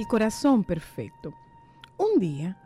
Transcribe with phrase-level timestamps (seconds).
[0.00, 1.34] El corazón perfecto.
[1.98, 2.56] Un día,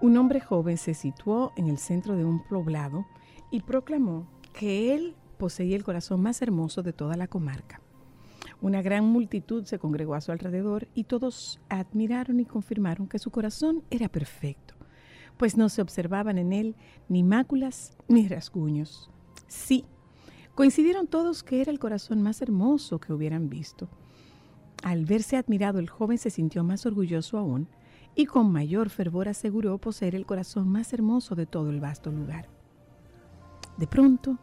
[0.00, 3.06] un hombre joven se situó en el centro de un poblado
[3.50, 7.80] y proclamó que él poseía el corazón más hermoso de toda la comarca.
[8.60, 13.32] Una gran multitud se congregó a su alrededor y todos admiraron y confirmaron que su
[13.32, 14.76] corazón era perfecto,
[15.38, 16.76] pues no se observaban en él
[17.08, 19.10] ni máculas ni rasguños.
[19.48, 19.84] Sí,
[20.54, 23.88] coincidieron todos que era el corazón más hermoso que hubieran visto.
[24.86, 27.66] Al verse admirado, el joven se sintió más orgulloso aún
[28.14, 32.48] y con mayor fervor aseguró poseer el corazón más hermoso de todo el vasto lugar.
[33.78, 34.38] De pronto,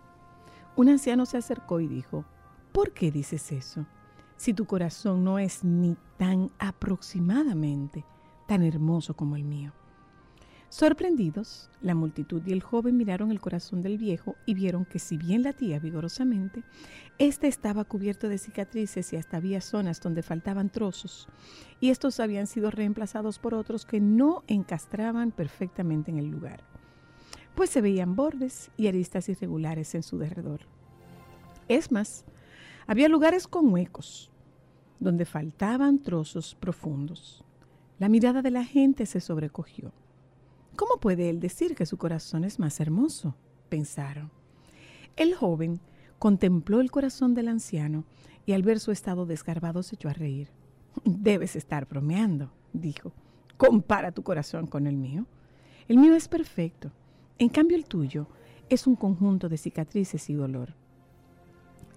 [0.76, 2.26] un anciano se acercó y dijo,
[2.74, 3.86] ¿por qué dices eso?
[4.36, 8.03] Si tu corazón no es ni tan aproximadamente
[8.46, 9.72] tan hermoso como el mío.
[10.73, 15.17] Sorprendidos, la multitud y el joven miraron el corazón del viejo y vieron que si
[15.17, 16.63] bien latía vigorosamente,
[17.19, 21.28] éste estaba cubierto de cicatrices y hasta había zonas donde faltaban trozos,
[21.79, 26.63] y estos habían sido reemplazados por otros que no encastraban perfectamente en el lugar,
[27.53, 30.61] pues se veían bordes y aristas irregulares en su derredor.
[31.67, 32.25] Es más,
[32.88, 34.31] había lugares con huecos,
[35.00, 37.44] donde faltaban trozos profundos.
[38.00, 39.94] La mirada de la gente se sobrecogió.
[40.75, 43.35] ¿Cómo puede él decir que su corazón es más hermoso?
[43.69, 44.31] pensaron.
[45.16, 45.79] El joven
[46.19, 48.06] contempló el corazón del anciano
[48.45, 50.50] y al ver su estado desgarbado se echó a reír.
[51.06, 53.13] Debes estar bromeando, dijo.
[53.57, 55.25] Compara tu corazón con el mío.
[55.88, 56.91] El mío es perfecto.
[57.38, 58.28] En cambio el tuyo
[58.69, 60.75] es un conjunto de cicatrices y dolor.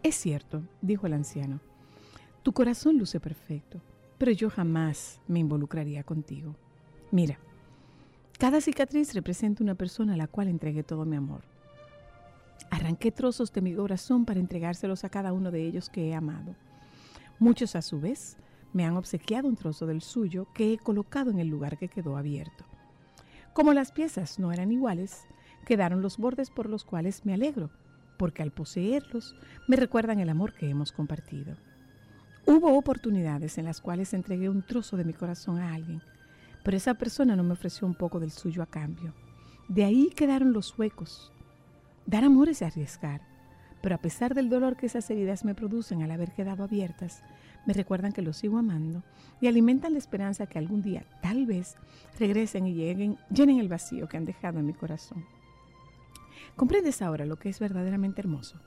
[0.02, 1.60] Es cierto, dijo el anciano.
[2.42, 3.80] Tu corazón luce perfecto,
[4.18, 6.54] pero yo jamás me involucraría contigo.
[7.10, 7.38] Mira,
[8.38, 11.42] cada cicatriz representa una persona a la cual entregué todo mi amor.
[12.70, 16.54] Arranqué trozos de mi corazón para entregárselos a cada uno de ellos que he amado.
[17.38, 18.36] Muchos a su vez
[18.72, 22.16] me han obsequiado un trozo del suyo que he colocado en el lugar que quedó
[22.16, 22.66] abierto.
[23.54, 25.26] Como las piezas no eran iguales,
[25.64, 27.70] quedaron los bordes por los cuales me alegro,
[28.18, 29.34] porque al poseerlos
[29.66, 31.56] me recuerdan el amor que hemos compartido.
[32.44, 36.02] Hubo oportunidades en las cuales entregué un trozo de mi corazón a alguien,
[36.66, 39.14] pero esa persona no me ofreció un poco del suyo a cambio.
[39.68, 41.30] De ahí quedaron los huecos.
[42.06, 43.20] Dar amor es arriesgar,
[43.80, 47.22] pero a pesar del dolor que esas heridas me producen al haber quedado abiertas,
[47.66, 49.04] me recuerdan que los sigo amando
[49.40, 51.76] y alimentan la esperanza que algún día, tal vez,
[52.18, 55.24] regresen y llenen el vacío que han dejado en mi corazón.
[56.56, 58.60] ¿Comprendes ahora lo que es verdaderamente hermoso?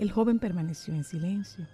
[0.00, 1.64] El joven permaneció en silencio.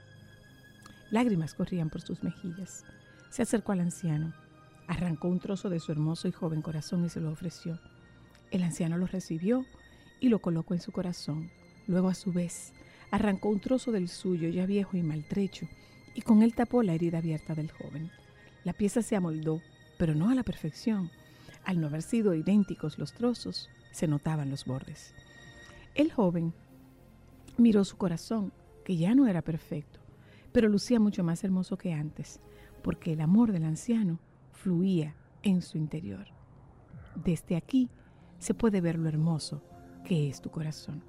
[1.11, 2.85] Lágrimas corrían por sus mejillas.
[3.31, 4.35] Se acercó al anciano
[4.91, 7.79] Arrancó un trozo de su hermoso y joven corazón y se lo ofreció.
[8.51, 9.65] El anciano lo recibió
[10.19, 11.49] y lo colocó en su corazón.
[11.87, 12.73] Luego, a su vez,
[13.13, 15.69] arrancó un trozo del suyo ya viejo y maltrecho
[16.17, 18.11] y con él tapó la herida abierta del joven.
[18.65, 19.61] La pieza se amoldó,
[19.97, 21.09] pero no a la perfección.
[21.63, 25.15] Al no haber sido idénticos los trozos, se notaban los bordes.
[25.95, 26.53] El joven
[27.59, 28.53] miró su corazón,
[28.85, 30.01] que ya no era perfecto,
[30.51, 32.41] pero lucía mucho más hermoso que antes,
[32.83, 34.19] porque el amor del anciano
[34.63, 36.27] fluía en su interior.
[37.25, 37.89] Desde aquí
[38.39, 39.63] se puede ver lo hermoso
[40.05, 41.03] que es tu corazón.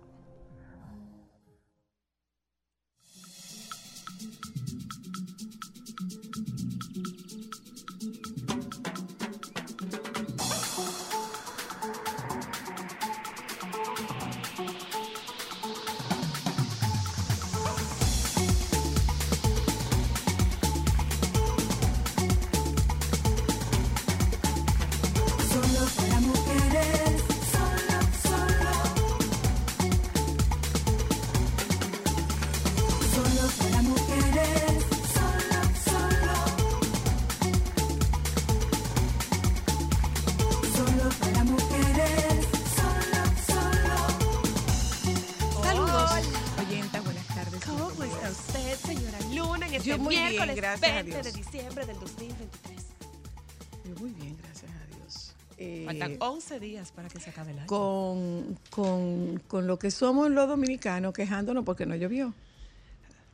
[56.02, 57.68] Faltan 11 días para que se acabe el año.
[57.68, 62.34] con, con, con lo que somos los dominicanos quejándonos porque no llovió.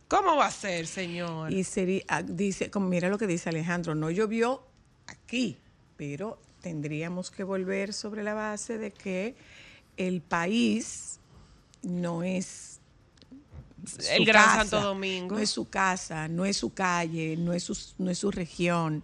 [0.08, 1.52] ¿Cómo va a ser, señor?
[1.52, 4.64] Y sería, ah, dice, como mira lo que dice Alejandro, no llovió
[5.08, 5.58] aquí,
[5.98, 9.36] pero tendríamos que volver sobre la base de que
[9.98, 11.20] el país
[11.82, 12.80] no es
[14.10, 15.36] El Gran casa, Santo Domingo.
[15.36, 19.04] No es su casa, no es su calle, no es su, no es su región.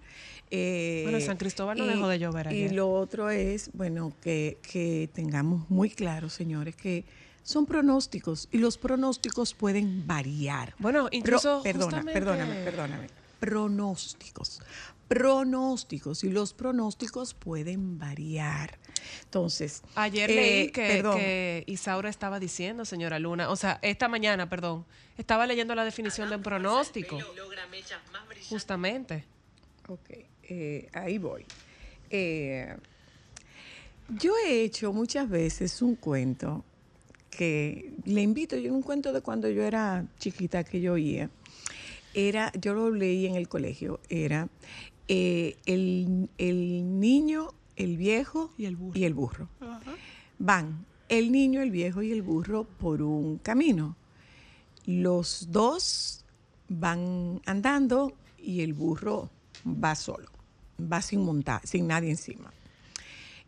[0.55, 2.73] Eh, Bueno, San Cristóbal no dejó de llover Y ayer.
[2.73, 7.05] lo otro es, bueno, que, que tengamos muy claro, señores, que
[7.41, 10.75] son pronósticos y los pronósticos pueden variar.
[10.77, 13.07] Bueno, incluso Pro- perdona, justamente- perdóname, perdóname.
[13.39, 14.61] Pronósticos.
[15.07, 18.77] Pronósticos y los pronósticos pueden variar.
[19.23, 24.85] Entonces, Ayer eh, leí que Isaura estaba diciendo, señora Luna, o sea, esta mañana, perdón,
[25.17, 27.17] estaba leyendo la definición de un pronóstico.
[28.49, 29.25] Justamente.
[29.89, 30.09] Ok,
[30.49, 31.45] eh, ahí voy.
[32.09, 32.75] Eh,
[34.09, 36.63] yo he hecho muchas veces un cuento
[37.29, 41.29] que le invito, yo un cuento de cuando yo era chiquita que yo oía.
[42.13, 44.47] Era, yo lo leí en el colegio, era
[45.07, 48.99] eh, el, el niño, el viejo Y el burro.
[48.99, 49.49] Y el burro.
[50.37, 53.95] Van el niño, el viejo y el burro por un camino.
[54.85, 56.25] Los dos
[56.69, 59.29] van andando y el burro
[59.65, 60.29] va solo,
[60.79, 62.51] va sin montar, sin nadie encima.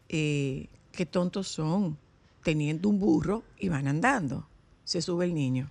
[0.10, 1.98] Eh, qué tontos son,
[2.44, 4.48] teniendo un burro y van andando.
[4.84, 5.70] Se sube el niño.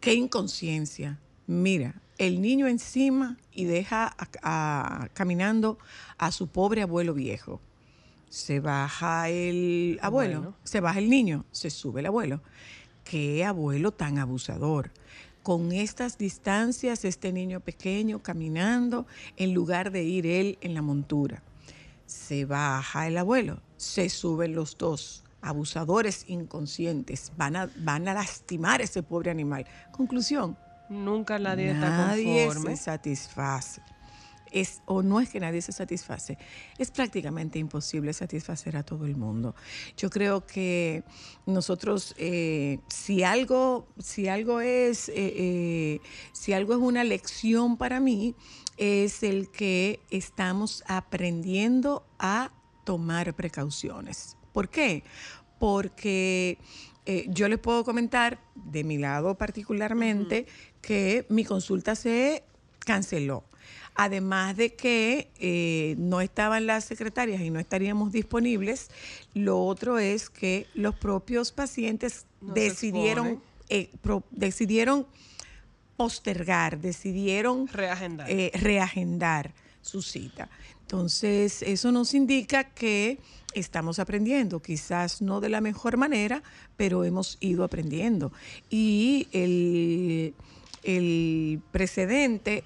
[0.00, 1.18] Qué inconsciencia.
[1.46, 5.78] Mira, el niño encima y deja a- a- caminando
[6.18, 7.60] a su pobre abuelo viejo.
[8.30, 10.56] Se baja el abuelo, Bueno.
[10.64, 12.40] se baja el niño, se sube el abuelo.
[13.04, 14.90] Qué abuelo tan abusador.
[15.44, 19.06] Con estas distancias, este niño pequeño caminando
[19.36, 21.42] en lugar de ir él en la montura.
[22.06, 25.22] Se baja el abuelo, se suben los dos.
[25.42, 29.66] Abusadores inconscientes van a, van a lastimar a ese pobre animal.
[29.92, 30.56] Conclusión,
[30.88, 32.76] Nunca nadie, está nadie conforme.
[32.76, 33.82] se satisface.
[34.54, 36.38] Es, o no es que nadie se satisface,
[36.78, 39.56] es prácticamente imposible satisfacer a todo el mundo.
[39.96, 41.02] Yo creo que
[41.44, 46.00] nosotros, eh, si algo, si algo es, eh, eh,
[46.32, 48.36] si algo es una lección para mí,
[48.76, 52.52] es el que estamos aprendiendo a
[52.84, 54.36] tomar precauciones.
[54.52, 55.02] ¿Por qué?
[55.58, 56.58] Porque
[57.06, 60.46] eh, yo les puedo comentar, de mi lado particularmente,
[60.80, 62.44] que mi consulta se
[62.80, 63.44] canceló.
[63.96, 68.90] Además de que eh, no estaban las secretarias y no estaríamos disponibles,
[69.34, 75.06] lo otro es que los propios pacientes No decidieron, eh, pro- decidieron
[75.96, 78.28] postergar, decidieron Reagendar.
[78.30, 80.48] eh, reagendar su cita.
[80.80, 83.18] Entonces, eso nos indica que
[83.54, 86.42] estamos aprendiendo, quizás no de la mejor manera,
[86.76, 88.32] pero hemos ido aprendiendo.
[88.70, 90.34] Y el,
[90.82, 92.64] el precedente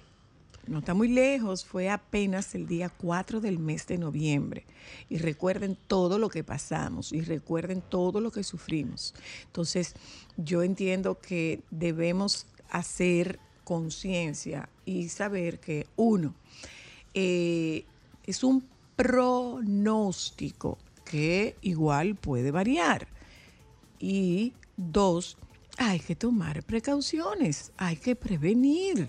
[0.68, 4.64] no está muy lejos, fue apenas el día 4 del mes de noviembre.
[5.08, 9.14] Y recuerden todo lo que pasamos y recuerden todo lo que sufrimos.
[9.46, 9.94] Entonces,
[10.36, 16.34] yo entiendo que debemos hacer conciencia y saber que uno,
[17.14, 17.84] eh,
[18.24, 18.64] es un
[18.96, 23.08] pronóstico que igual puede variar.
[23.98, 25.36] Y dos,
[25.76, 29.08] hay que tomar precauciones, hay que prevenir,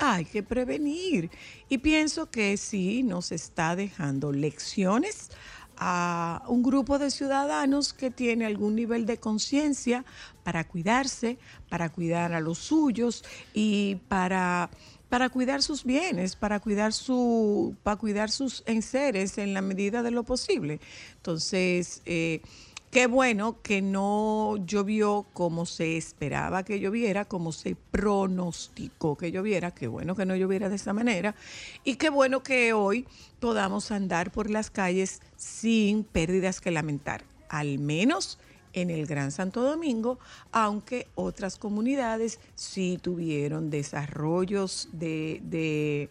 [0.00, 1.30] hay que prevenir.
[1.68, 5.30] Y pienso que sí nos está dejando lecciones
[5.76, 10.04] a un grupo de ciudadanos que tiene algún nivel de conciencia
[10.42, 11.38] para cuidarse,
[11.68, 14.70] para cuidar a los suyos y para,
[15.08, 20.10] para cuidar sus bienes, para cuidar, su, para cuidar sus enseres en la medida de
[20.10, 20.80] lo posible.
[21.16, 22.42] Entonces, eh,
[22.90, 29.70] Qué bueno que no llovió como se esperaba que lloviera, como se pronosticó que lloviera.
[29.70, 31.36] Qué bueno que no lloviera de esa manera.
[31.84, 33.06] Y qué bueno que hoy
[33.38, 37.22] podamos andar por las calles sin pérdidas que lamentar.
[37.48, 38.40] Al menos
[38.72, 40.18] en el Gran Santo Domingo,
[40.50, 46.10] aunque otras comunidades sí tuvieron desarrollos de, de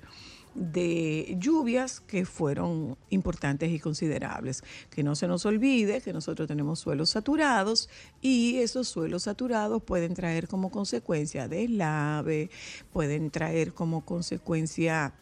[0.56, 4.64] de lluvias que fueron importantes y considerables.
[4.90, 7.90] Que no se nos olvide que nosotros tenemos suelos saturados
[8.22, 12.50] y esos suelos saturados pueden traer como consecuencia deslave,
[12.92, 15.14] pueden traer como consecuencia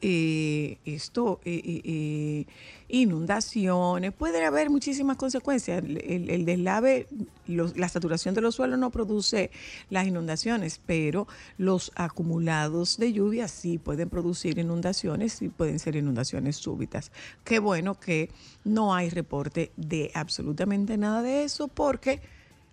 [0.00, 2.44] eh, esto, eh, eh,
[2.88, 5.82] inundaciones, puede haber muchísimas consecuencias.
[5.82, 7.08] El, deslave,
[7.46, 9.50] la saturación de los suelos no produce
[9.90, 11.26] las inundaciones, pero
[11.56, 17.10] los acumulados de lluvia sí pueden producir inundaciones y pueden ser inundaciones súbitas.
[17.42, 18.30] Qué bueno que
[18.64, 22.20] no hay reporte de absolutamente nada de eso porque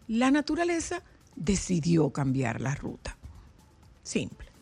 [0.07, 1.01] la naturaleza
[1.35, 3.17] decidió cambiar la ruta.
[4.03, 4.54] Simple.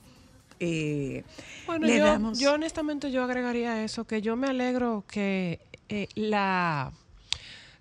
[0.59, 1.23] Eh,
[1.65, 6.07] Bueno, le yo, damos- yo honestamente yo agregaría eso, que yo me alegro que eh,
[6.15, 6.91] la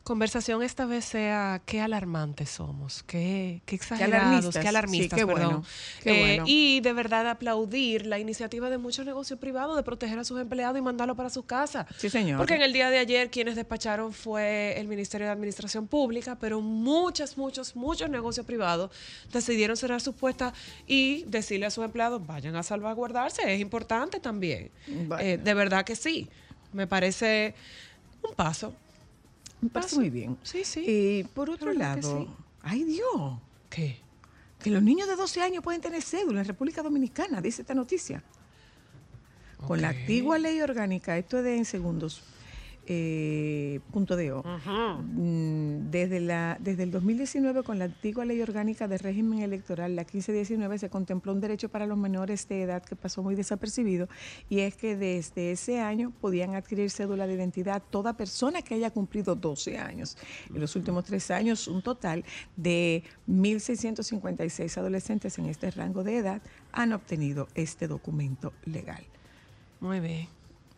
[0.04, 4.54] conversación esta vez sea qué alarmantes somos, qué, qué exagerados, alarmistas.
[4.56, 5.42] qué Sí, alarmistas, qué perdón.
[5.50, 5.64] bueno,
[6.02, 6.44] qué Eh, bueno.
[6.46, 10.76] Y de verdad aplaudir la iniciativa de muchos negocios privados de proteger a sus empleados
[10.78, 11.86] y mandarlos para sus casas.
[11.98, 12.38] Sí, señor.
[12.38, 16.60] Porque en el día de ayer quienes despacharon fue el Ministerio de Administración Pública, pero
[16.60, 18.90] muchos, muchos, muchos negocios privados
[19.32, 20.52] decidieron cerrar sus puestas
[20.86, 23.54] y decirle a sus empleados, vayan a salvaguardarse.
[23.54, 24.70] Es importante también.
[25.20, 26.28] Eh, de verdad que sí.
[26.72, 27.54] Me parece
[28.22, 28.74] un paso.
[29.62, 30.36] Me parece muy bien.
[30.42, 30.84] Sí, sí.
[30.86, 32.28] Y por otro lado, sí.
[32.62, 33.38] ay Dios,
[33.70, 33.98] ¿Qué?
[34.58, 38.22] que los niños de 12 años pueden tener cédula en República Dominicana, dice esta noticia.
[39.66, 42.22] Con la antigua ley orgánica, esto es de en segundos,
[42.86, 44.42] eh, punto de O.
[44.42, 50.02] Mm, Desde, la, desde el 2019, con la antigua ley orgánica de régimen electoral, la
[50.02, 54.08] 1519, se contempló un derecho para los menores de edad que pasó muy desapercibido,
[54.48, 58.90] y es que desde ese año podían adquirir cédula de identidad toda persona que haya
[58.90, 60.16] cumplido 12 años.
[60.52, 62.24] En los últimos tres años, un total
[62.56, 69.04] de 1.656 adolescentes en este rango de edad han obtenido este documento legal.
[69.80, 70.28] Muy bien.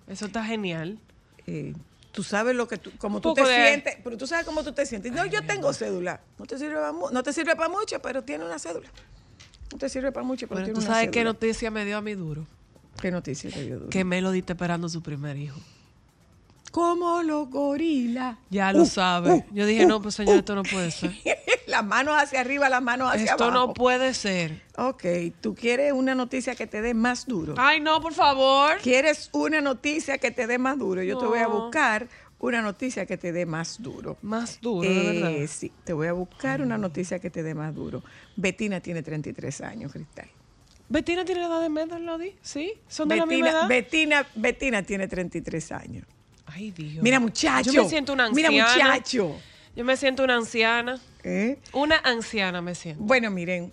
[0.06, 0.98] Eso está genial.
[1.46, 1.74] eh,
[2.14, 4.62] tú sabes lo que tú, como Un tú te de- sientes, pero tú sabes cómo
[4.62, 5.12] tú te sientes.
[5.12, 6.20] No, yo tengo cédula.
[6.38, 8.88] No te sirve para, no te sirve para mucho, pero tiene una cédula.
[9.72, 11.96] No te sirve para mucho, pero Bueno, tiene tú una sabes qué noticia me dio
[11.96, 12.46] a mí duro.
[13.02, 13.90] ¿Qué noticia te dio duro?
[13.90, 15.58] Que Melody está esperando su primer hijo.
[16.74, 18.36] Como los gorilas.
[18.50, 19.30] Ya lo Uh, sabe.
[19.32, 20.38] uh, Yo dije, uh, no, pues señor, uh.
[20.40, 21.12] esto no puede ser.
[21.68, 23.68] las manos hacia arriba, las manos hacia Esto abajo.
[23.68, 24.60] no puede ser.
[24.76, 25.04] Ok,
[25.40, 27.54] tú quieres una noticia que te dé más duro.
[27.58, 28.78] Ay, no, por favor.
[28.82, 31.00] ¿Quieres una noticia que te dé más duro?
[31.04, 32.08] Yo te voy a buscar
[32.40, 34.16] una noticia que te dé más duro.
[34.22, 35.46] Más duro, de Eh, verdad.
[35.48, 38.02] Sí, te voy a buscar una noticia que te dé más duro.
[38.34, 40.28] Betina tiene 33 años, Cristal.
[40.88, 42.34] ¿Betina tiene la edad de Melody?
[42.42, 42.72] ¿Sí?
[42.88, 43.68] ¿Son de la misma Betina, edad?
[43.68, 46.04] Betina, Betina tiene 33 años.
[46.46, 47.02] Ay, Dios.
[47.02, 47.72] Mira, muchacho.
[47.72, 48.50] Yo me siento una anciana.
[48.50, 49.36] Mira, muchacho.
[49.76, 51.00] Yo me siento una anciana.
[51.24, 51.58] ¿Eh?
[51.72, 53.02] Una anciana me siento.
[53.02, 53.72] Bueno, miren,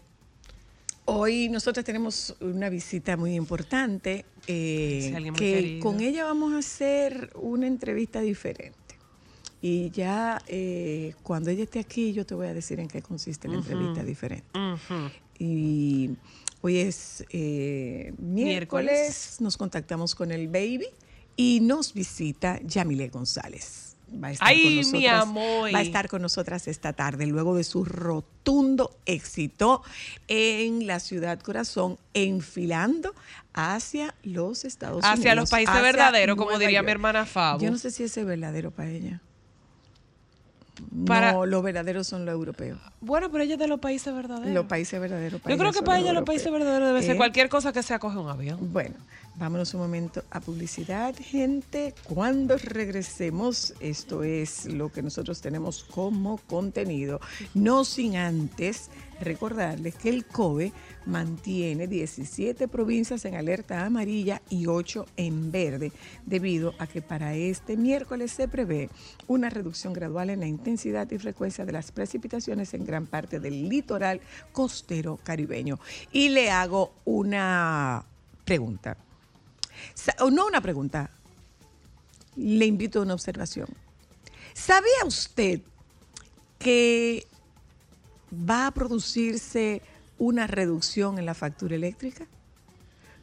[1.06, 5.80] hoy nosotros tenemos una visita muy importante eh, Sí, alguien muy que querido.
[5.82, 8.78] con ella vamos a hacer una entrevista diferente.
[9.62, 13.48] Y ya eh, cuando ella esté aquí, yo te voy a decir en qué consiste
[13.48, 14.48] la entrevista diferente.
[15.38, 16.12] Y
[16.62, 18.92] hoy es eh, miércoles.
[18.92, 19.38] Miércoles.
[19.40, 20.88] nos contactamos con el baby
[21.36, 23.96] y nos visita Yamile González.
[24.12, 25.74] Va a estar Ay, con mi nosotras, amor.
[25.74, 29.84] Va a estar con nosotras esta tarde, luego de su rotundo éxito
[30.28, 33.16] en la ciudad corazón, enfilando
[33.54, 35.20] hacia los Estados Unidos.
[35.20, 37.62] Hacia los países verdaderos, como diría mi hermana Fabo.
[37.62, 39.22] Yo no sé si ese es verdadero para ella.
[41.06, 42.80] Para- No, los verdaderos son los europeos.
[43.02, 44.54] Bueno, pero ella es de los países verdaderos.
[44.54, 45.42] Los países verdaderos.
[45.48, 47.18] Yo creo que para ella los países verdaderos debe ser ¿Eh?
[47.18, 48.72] cualquier cosa que se acoge un avión.
[48.74, 48.96] Bueno,
[49.36, 51.94] vámonos un momento a publicidad, gente.
[52.04, 57.20] Cuando regresemos, esto es lo que nosotros tenemos como contenido.
[57.54, 58.90] No sin antes
[59.22, 60.74] recordarles que el COBE
[61.06, 65.92] mantiene 17 provincias en alerta amarilla y 8 en verde,
[66.25, 68.90] debido a que para este miércoles se prevé
[69.28, 73.70] una reducción gradual en la intensidad y frecuencia de las precipitaciones en gran parte del
[73.70, 75.80] litoral costero caribeño.
[76.12, 78.06] Y le hago una
[78.46, 78.98] pregunta.
[80.32, 81.10] No una pregunta,
[82.36, 83.68] le invito a una observación.
[84.54, 85.62] ¿Sabía usted
[86.60, 87.25] que
[88.34, 89.82] va a producirse
[90.18, 92.26] una reducción en la factura eléctrica?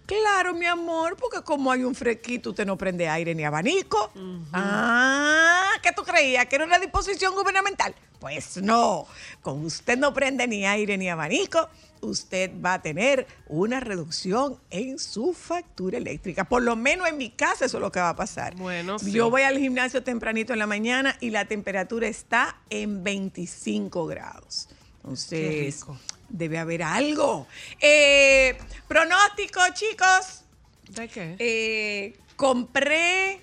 [0.08, 4.10] Claro, mi amor, porque como hay un fresquito, usted no prende aire ni abanico.
[4.54, 6.46] Ah, ¿qué tú creías?
[6.46, 7.94] ¿Que era una disposición gubernamental?
[8.18, 9.06] Pues no,
[9.42, 11.68] como usted no prende ni aire ni abanico,
[12.00, 16.44] usted va a tener una reducción en su factura eléctrica.
[16.44, 18.56] Por lo menos en mi casa eso es lo que va a pasar.
[18.56, 19.12] Bueno, sí.
[19.12, 24.70] Yo voy al gimnasio tempranito en la mañana y la temperatura está en 25 grados.
[25.08, 25.84] Entonces,
[26.28, 27.46] debe haber algo.
[27.80, 30.42] Eh, pronóstico, chicos.
[30.88, 31.36] ¿De qué?
[31.38, 33.40] Eh, compré.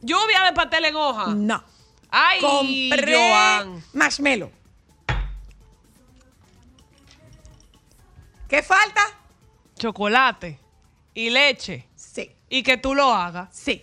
[0.00, 1.26] Lluvia de pastel en hoja.
[1.34, 1.62] No.
[2.10, 3.82] Ay, compré Joan.
[3.92, 4.50] marshmallow.
[8.48, 9.02] ¿Qué falta?
[9.78, 10.58] Chocolate
[11.14, 11.86] y leche.
[11.96, 13.48] Sí, y que tú lo hagas.
[13.54, 13.82] sí.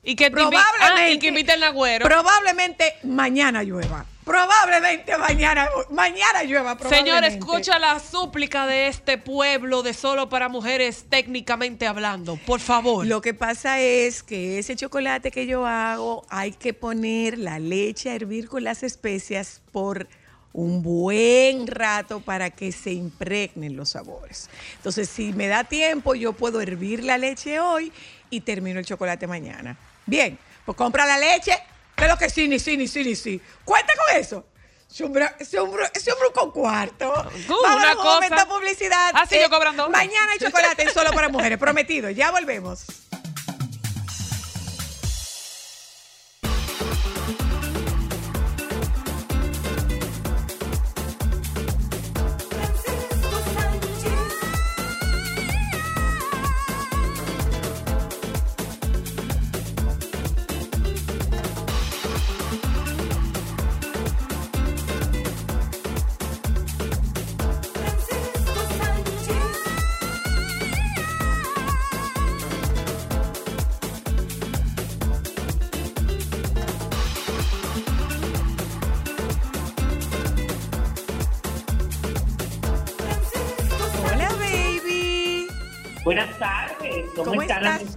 [0.00, 1.02] Y que, te invi- Probablemente.
[1.02, 2.06] ah, y que invite al nagüero.
[2.06, 4.06] Probablemente mañana llueva.
[4.28, 6.78] Probablemente mañana, mañana llueva.
[6.86, 12.36] Señor, escucha la súplica de este pueblo de solo para mujeres técnicamente hablando.
[12.36, 13.06] Por favor.
[13.06, 18.10] Lo que pasa es que ese chocolate que yo hago hay que poner la leche
[18.10, 20.06] a hervir con las especias por
[20.52, 24.50] un buen rato para que se impregnen los sabores.
[24.76, 27.90] Entonces, si me da tiempo, yo puedo hervir la leche hoy
[28.28, 29.78] y termino el chocolate mañana.
[30.04, 31.52] Bien, pues compra la leche,
[31.98, 33.40] que lo que sí, ni sí, ni sí, ni sí.
[33.64, 34.46] Cuenta con eso.
[34.90, 37.10] Ese hombre, ese hombre, ese hombre con cuarto.
[37.10, 38.46] Uh, Vamos una un cosa.
[38.48, 39.12] publicidad.
[39.14, 39.90] Ah, sí, yo cobrando.
[39.90, 42.08] Mañana hay chocolate solo para mujeres, prometido.
[42.08, 42.86] Ya volvemos.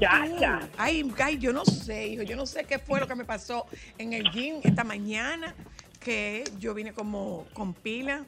[0.10, 0.70] Muchacha?
[0.78, 2.24] Ay, ay, yo no sé, hijo.
[2.24, 3.66] Yo no sé qué fue lo que me pasó
[3.98, 5.56] en el gym esta mañana,
[6.00, 8.26] que yo vine como con pila.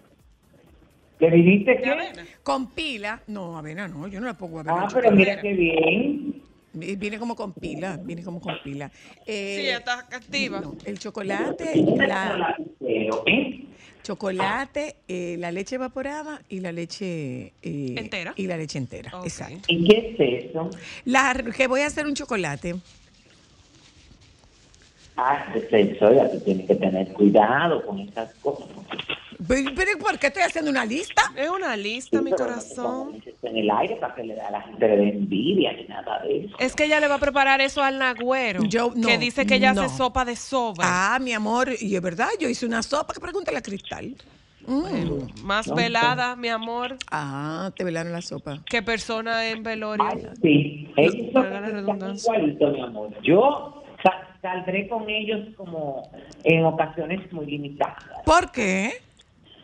[1.19, 1.89] ¿Que viniste ¿De qué?
[1.89, 2.25] avena?
[2.43, 3.21] Con pila.
[3.27, 4.81] No, avena no, yo no la pongo avena.
[4.83, 6.43] Ah, pero mira qué bien.
[6.73, 8.91] Vi- Viene como con pila, viene como con pila.
[9.27, 10.59] Eh, Sí, está activa.
[10.61, 13.67] no, el chocolate, la ¿eh?
[14.03, 18.33] Chocolate, eh, la leche evaporada y la leche eh, ¿Entera?
[18.35, 19.65] Y la leche entera, exacto.
[19.67, 20.69] ¿Y qué es eso?
[21.05, 22.75] La que voy a hacer un chocolate.
[25.15, 28.67] Ah, es eso, ya tú tienes que tener cuidado con esas cosas.
[29.47, 31.21] Pero, pero ¿por qué estoy haciendo una lista?
[31.35, 33.21] Es una lista, mi Sí, corazón.
[33.43, 36.45] en el aire para que le a la gente le dé envidia ni nada de
[36.45, 36.55] eso.
[36.59, 38.63] Es que ella le va a preparar eso al nagüero.
[38.63, 39.81] Yo- no, que dice que ella no.
[39.81, 40.85] hace sopa de sobra.
[41.15, 44.15] Ah, mi amor, y es verdad, yo hice una sopa que pregúntale a Cristal.
[44.65, 44.81] Mm.
[44.81, 48.61] Bueno, más No, velada, mi amor, Ah, te velaron la sopa.
[48.65, 50.05] que persona en velorio.
[50.09, 51.15] Ay, sí, ellos
[52.23, 53.09] igualitos, mi amor.
[53.23, 56.09] Yo sa- saldré con ellos como
[56.45, 58.03] en ocasiones muy limitadas.
[58.25, 59.01] ¿Por qué?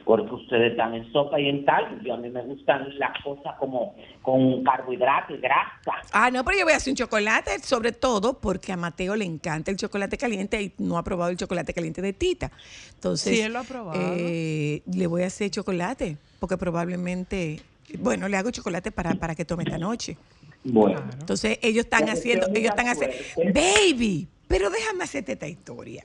[0.05, 2.01] Porque ustedes están en sopa y en tal.
[2.03, 5.91] Yo a mí me gustan las cosas como con carbohidrato y grasa.
[6.12, 9.25] Ah, no, pero yo voy a hacer un chocolate, sobre todo porque a Mateo le
[9.25, 12.51] encanta el chocolate caliente y no ha probado el chocolate caliente de Tita.
[12.95, 13.99] Entonces, Sí, él lo ha probado.
[14.01, 17.62] eh, le voy a hacer chocolate, porque probablemente,
[17.99, 20.17] bueno, le hago chocolate para, para que tome esta noche.
[20.63, 23.15] Bueno, Entonces, ellos están Ya, haciendo, ellos están haciendo,
[23.53, 26.03] baby, pero déjame hacerte esta historia.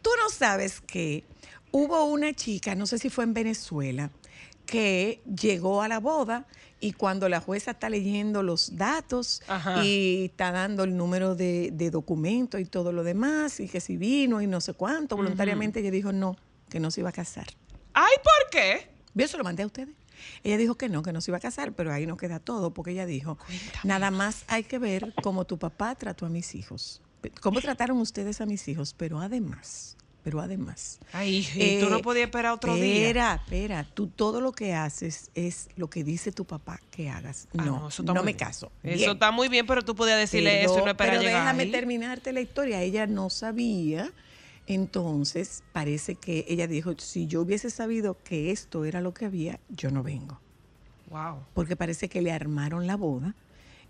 [0.00, 1.24] Tú no sabes que
[1.74, 4.12] hubo una chica, no sé si fue en Venezuela,
[4.64, 6.46] que llegó a la boda
[6.78, 9.84] y cuando la jueza está leyendo los datos Ajá.
[9.84, 13.96] y está dando el número de, de documento y todo lo demás, y que si
[13.96, 16.36] vino y no sé cuánto, voluntariamente ella dijo no,
[16.70, 17.48] que no se iba a casar.
[17.92, 18.88] Ay, ¿por qué?
[19.14, 19.96] Yo se lo mandé a ustedes.
[20.44, 22.72] Ella dijo que no, que no se iba a casar, pero ahí no queda todo,
[22.72, 23.36] porque ella dijo,
[23.82, 27.02] nada más hay que ver cómo tu papá trató a mis hijos,
[27.40, 29.93] cómo trataron ustedes a mis hijos, pero además,
[30.24, 30.98] pero además.
[31.12, 33.08] Ay, y tú eh, no podías esperar otro día.
[33.08, 37.46] Espera, espera, tú todo lo que haces es lo que dice tu papá que hagas.
[37.58, 38.38] Ah, no, eso está no me bien.
[38.38, 38.72] caso.
[38.82, 41.64] Eso está muy bien, pero tú podías decirle eso y no esperar pero llegar déjame
[41.64, 41.70] ahí.
[41.70, 42.80] terminarte la historia.
[42.80, 44.10] Ella no sabía.
[44.66, 49.60] Entonces, parece que ella dijo, si yo hubiese sabido que esto era lo que había,
[49.68, 50.40] yo no vengo.
[51.10, 51.44] Wow.
[51.52, 53.34] Porque parece que le armaron la boda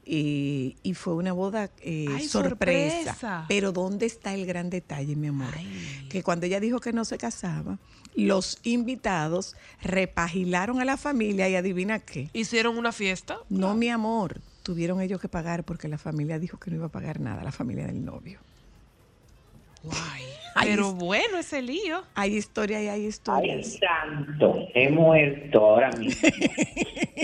[0.06, 3.14] eh, y fue una boda eh, ¡Ay, sorpresa.
[3.14, 3.44] sorpresa!
[3.48, 5.54] Pero ¿dónde está el gran detalle, mi amor?
[6.08, 7.78] Que cuando ella dijo que no se casaba,
[8.14, 12.30] los invitados repagilaron a la familia y adivina qué.
[12.32, 13.38] ¿Hicieron una fiesta?
[13.48, 16.90] No, mi amor, tuvieron ellos que pagar porque la familia dijo que no iba a
[16.90, 18.38] pagar nada, la familia del novio.
[19.84, 20.22] Guay.
[20.56, 22.02] Ay, Pero es- bueno, ese lío.
[22.14, 23.78] Hay historia y hay ay, historias.
[23.80, 26.28] santo, he muerto ahora mismo.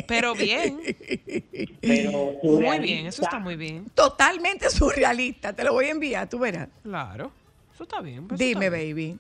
[0.09, 0.81] Pero bien.
[1.81, 3.87] Pero Muy bien, eso está muy bien.
[3.95, 6.69] Totalmente surrealista, te lo voy a enviar, tú verás.
[6.83, 7.31] Claro.
[7.73, 8.27] Eso está bien.
[8.27, 8.95] pues, eso Dime, está bien.
[8.97, 9.19] baby.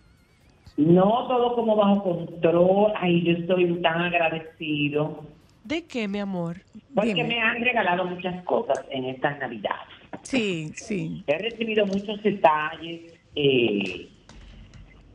[0.76, 2.92] No todo como bajo control.
[2.96, 5.24] Ay, yo estoy tan agradecido.
[5.64, 6.62] ¿De qué, mi amor?
[6.94, 7.28] Porque Dime.
[7.28, 9.86] me han regalado muchas cosas en estas navidades.
[10.22, 11.22] Sí, sí.
[11.26, 14.08] He recibido muchos detalles, eh,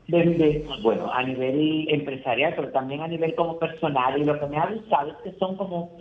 [0.07, 4.19] de- de- bueno, a nivel empresarial, pero también a nivel como personal.
[4.21, 5.97] Y lo que me ha gustado es que son como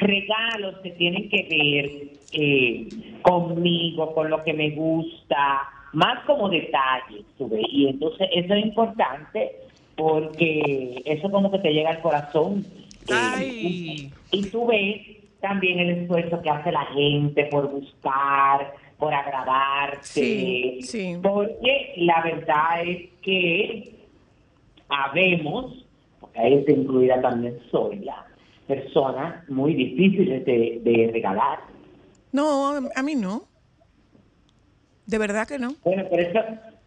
[0.00, 5.60] regalos que tienen que ver eh, conmigo, con lo que me gusta,
[5.92, 7.66] más como detalles, tú ves.
[7.68, 9.52] Y entonces eso es importante
[9.96, 12.66] porque eso como que te llega al corazón.
[13.08, 15.02] eh, y, y tú ves
[15.42, 19.98] también el esfuerzo que hace la gente por buscar, por agradarte.
[20.02, 21.16] Sí, sí.
[21.20, 23.96] Porque la verdad es que
[24.88, 25.84] habemos,
[26.20, 28.24] porque ahí está incluida también Zoila,
[28.68, 31.58] personas muy difíciles de, de regalar.
[32.30, 33.42] No, a- mí no.
[35.06, 35.74] De verdad que no.
[35.82, 36.38] Bueno, por eso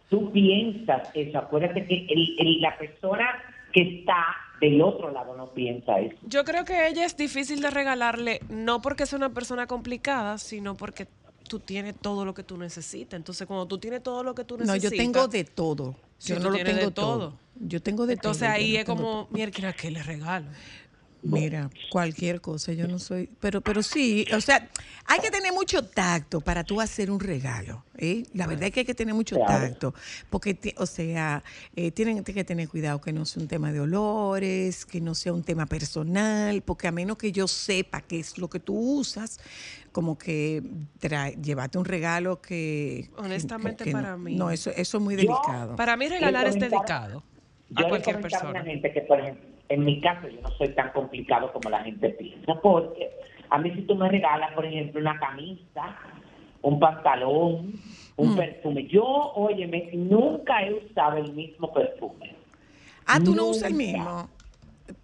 [0.08, 1.36] tú piensas eso.
[1.36, 3.26] Acuérdate que el- el- la persona
[3.74, 4.24] que está
[4.62, 6.16] del otro lado no piensa eso.
[6.22, 10.74] Yo creo que ella es difícil de regalarle, no porque es una persona complicada, sino
[10.78, 11.06] porque
[11.48, 13.16] tú tienes todo lo que tú necesitas.
[13.16, 14.90] Entonces, cuando tú tienes todo lo que tú No, necesitas.
[14.92, 15.96] yo tengo de todo.
[16.18, 17.18] Si Yo no lo tengo todo.
[17.18, 17.38] todo.
[17.60, 18.48] Yo tengo de Entonces todo.
[18.50, 20.46] yo ahí no es como, mira, ¿qué le regalo?
[21.22, 24.70] Mira, cualquier cosa, yo no soy, pero, pero sí, o sea,
[25.06, 28.24] hay que tener mucho tacto para tú hacer un regalo, ¿eh?
[28.32, 29.92] La verdad es que hay que tener mucho tacto,
[30.30, 31.42] porque, o sea,
[31.74, 35.32] eh, tienen que tener cuidado que no sea un tema de olores, que no sea
[35.32, 39.40] un tema personal, porque a menos que yo sepa qué es lo que tú usas,
[39.96, 40.60] como que
[41.00, 43.08] trae, llévate un regalo que...
[43.16, 45.74] Honestamente, que no- para mí- No, eso, eso es muy Yo- delicado.
[45.74, 46.68] Para mí regalar es Yo a
[47.88, 48.50] cualquier comentaba a persona.
[48.50, 51.82] una gente que, por ejemplo, en mi caso yo no soy tan complicado como la
[51.82, 53.08] gente piensa, porque
[53.48, 55.96] a mí si tú me regalas, por ejemplo, una camisa,
[56.60, 57.72] un pantalón,
[58.18, 58.36] un Mm.
[58.36, 62.34] perfume, yo, óyeme, nunca he usado el mismo perfume.
[63.06, 64.28] ah, tú no usas el mismo.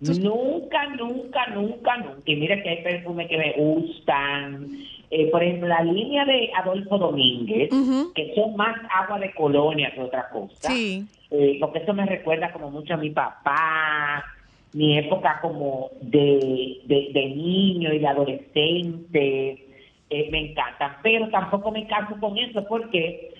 [0.00, 2.22] Nunca, nunca, nunca, nunca.
[2.24, 4.68] Y mira que hay perfumes que me gustan.
[5.10, 7.70] Eh, por ejemplo, la línea de Adolfo Domínguez,
[8.14, 10.70] que son más agua de colonia que otra cosa.
[10.70, 11.04] Sí.
[11.30, 14.24] Eh, porque eso me recuerda como mucho a mi papá,
[14.72, 19.68] mi época como de, de, de niño y de adolescente.
[20.10, 22.66] Eh, me encantan, pero tampoco me caso con eso.
[22.66, 23.32] ¿Por qué?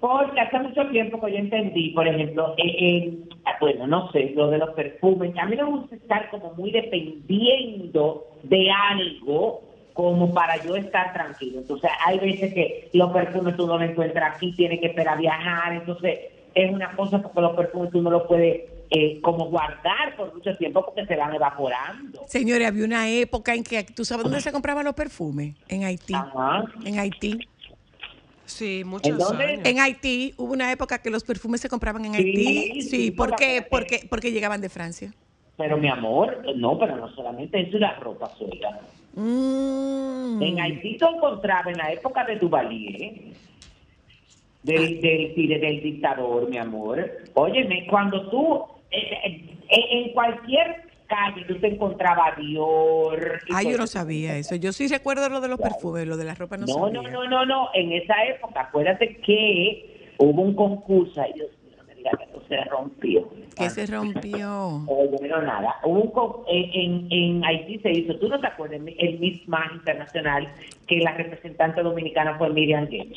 [0.00, 4.32] Porque hace mucho tiempo que yo entendí, por ejemplo, eh, eh, ah, bueno, no sé,
[4.36, 5.32] lo de los perfumes.
[5.38, 9.62] A mí me gusta estar como muy dependiendo de algo
[9.94, 11.60] como para yo estar tranquilo.
[11.60, 15.20] Entonces, hay veces que los perfumes tú no los encuentras aquí, tienes que esperar a
[15.20, 15.72] viajar.
[15.72, 16.18] Entonces,
[16.54, 20.54] es una cosa porque los perfumes tú no los puedes eh, como guardar por mucho
[20.56, 22.22] tiempo porque se van evaporando.
[22.28, 25.56] Señores, había una época en que, ¿tú sabes dónde se compraban los perfumes?
[25.68, 26.14] En Haití.
[26.14, 26.64] Ajá.
[26.84, 27.38] En Haití.
[28.46, 29.60] Sí, muchos ¿En años.
[29.64, 32.80] En Haití hubo una época que los perfumes se compraban en Sí, Haití.
[32.80, 33.64] Sí, sí, ¿por qué?
[33.68, 35.12] porque- Porque, porque llegaban de Francia.
[35.56, 38.80] Pero mi amor, no, pero no solamente eso y la ropa suelta.
[39.14, 40.42] Mm.
[40.42, 43.14] En Haití se encontraba en la época de Duvalier,
[44.62, 47.10] del, del, del, del dictador, mi amor.
[47.34, 53.40] Óyeme, cuando tú, eh, eh, en cualquier calle tú te encontrabas Dior.
[53.54, 54.54] Ah, yo no sabía eso.
[54.56, 57.02] Yo sí recuerdo lo de los perfumes, lo de la ropa no, No, sabía.
[57.02, 57.68] no, no, no, no.
[57.74, 61.20] En esa época, acuérdate que hubo un concurso.
[61.20, 63.28] Ay, Dios mío, no me digas que eso se rompió.
[63.56, 64.84] Que se rompió.
[64.88, 65.76] Oye, no, nada.
[65.84, 68.80] Hubo un con- en, en, en Haití se hizo, ¿tú no te acuerdas?
[68.98, 70.46] El Miss Más Internacional,
[70.86, 73.16] que la representante dominicana fue Miriam Gates.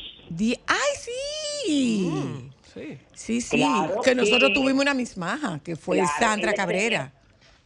[0.68, 2.10] ¡Ay, sí!
[2.10, 2.98] Mm, sí.
[3.14, 3.58] Sí, sí.
[3.58, 7.12] Claro que nosotros que- tuvimos una mismaja, que fue Claro, Sandra Cabrera.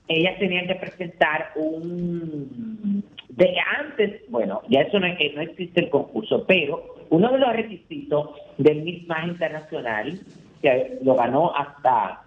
[0.07, 3.03] Ellas tenían que presentar un...
[3.29, 8.29] De antes, bueno, ya eso no, no existe el concurso, pero uno de los requisitos
[8.57, 10.19] del Miss Más Internacional,
[10.61, 12.21] que lo ganó hasta...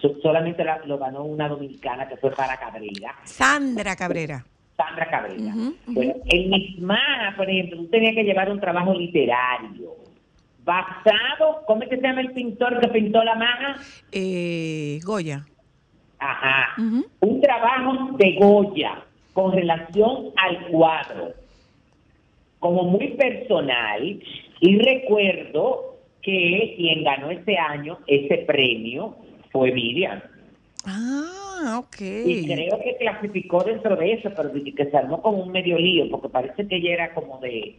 [0.00, 3.14] so- solamente la- lo ganó una dominicana que fue para Cabrera.
[3.24, 4.44] Sandra Cabrera.
[4.76, 5.42] Sandra Cabrera.
[5.44, 5.74] Ujú, ujú.
[5.86, 6.98] Bueno, el misma,
[7.36, 9.94] por ejemplo, tú tenías que llevar un trabajo literario
[10.64, 13.76] basado, ¿cómo es que se llama el pintor que pintó la maja?
[14.12, 15.46] Eh, Goya.
[16.18, 16.74] Ajá.
[17.20, 21.34] Un trabajo de Goya con relación al cuadro,
[22.58, 24.20] como muy personal,
[24.60, 29.14] y recuerdo que quien ganó ese año ese premio
[29.52, 30.20] fue Miriam.
[30.84, 32.00] Ah, ok.
[32.00, 36.08] Y creo que clasificó dentro de eso, pero que se armó como un medio lío,
[36.10, 37.76] porque parece que ella era como de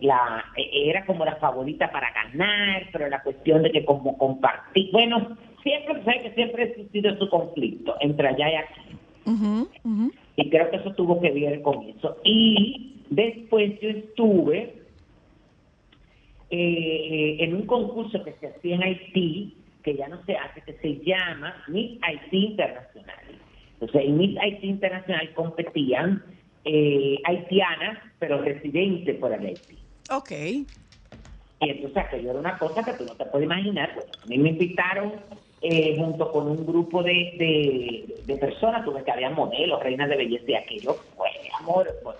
[0.00, 5.36] la era como la favorita para ganar, pero la cuestión de que como compartir, bueno,
[5.62, 8.80] siempre sabes que siempre ha existido su conflicto entre allá y aquí.
[10.36, 12.16] Y creo que eso tuvo que ver con eso.
[12.24, 14.74] Y después yo estuve
[16.50, 20.72] eh, en un concurso que se hacía en Haití, que ya no se hace, que
[20.74, 23.16] se llama Miss Haití Internacional.
[23.74, 26.22] Entonces, en Miss Haití Internacional competían
[26.64, 29.78] eh, haitianas, pero residentes por el Haití.
[30.10, 30.30] Ok.
[31.62, 33.94] Y entonces aquello era una cosa que tú no te puedes imaginar.
[33.94, 35.12] Bueno, a mí me invitaron
[35.62, 40.16] eh, junto con un grupo de, de, de personas, tuve que había modelos, reinas de
[40.16, 42.16] belleza y aquello fue, amor, pues,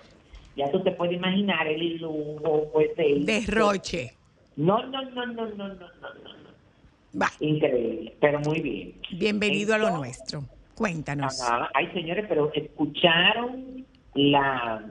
[0.55, 3.19] ya tú te puedes imaginar el lujo, pues, de...
[3.21, 4.13] Derroche.
[4.57, 7.19] No, no, no, no, no, no, no, no.
[7.19, 8.93] Va, Increíble, pero muy bien.
[9.11, 10.43] bienvenido a lo nuestro.
[10.75, 11.41] Cuéntanos.
[11.41, 11.69] Ajá.
[11.73, 14.83] Ay, señores, pero escucharon la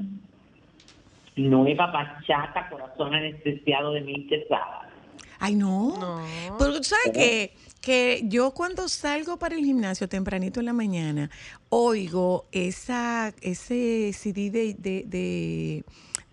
[1.37, 4.89] nueva bachata Corazón Anestesiado de Mil Quesada.
[5.39, 5.97] Ay, no.
[5.99, 6.57] No.
[6.59, 11.31] Pero tú sabes que, que yo cuando salgo para el gimnasio tempranito en la mañana,
[11.71, 15.85] oigo esa, ese CD de, de,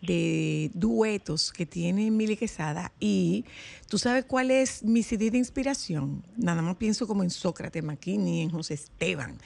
[0.02, 3.46] de, duetos que tiene Mili Quesada y
[3.88, 6.24] tú sabes cuál es mi CD de inspiración.
[6.38, 9.38] Nada más pienso como en Sócrates Maquini, en José Esteban,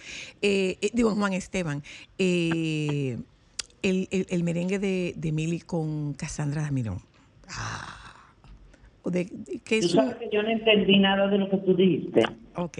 [0.42, 1.84] eh, eh, digo Juan Esteban.
[2.18, 3.20] eh,
[3.84, 7.02] el, el- el merengue de, de Mili con Cassandra Damirón.
[7.48, 7.98] Ah.
[9.06, 11.58] De- de- que Tú es un- sabes que yo no entendí nada de lo que
[11.58, 12.24] tú dijiste.
[12.56, 12.80] Ok.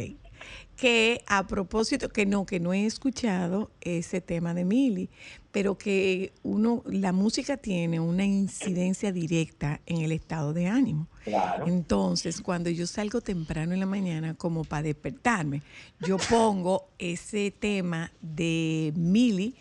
[0.78, 5.10] Que a propósito, que no, que no he escuchado ese tema de Mili,
[5.52, 11.08] pero que uno, la música tiene una incidencia directa en el estado de ánimo.
[11.24, 11.68] Claro.
[11.68, 15.62] Entonces, cuando yo salgo temprano en la mañana, como para despertarme,
[16.00, 19.54] yo pongo ese tema de Mili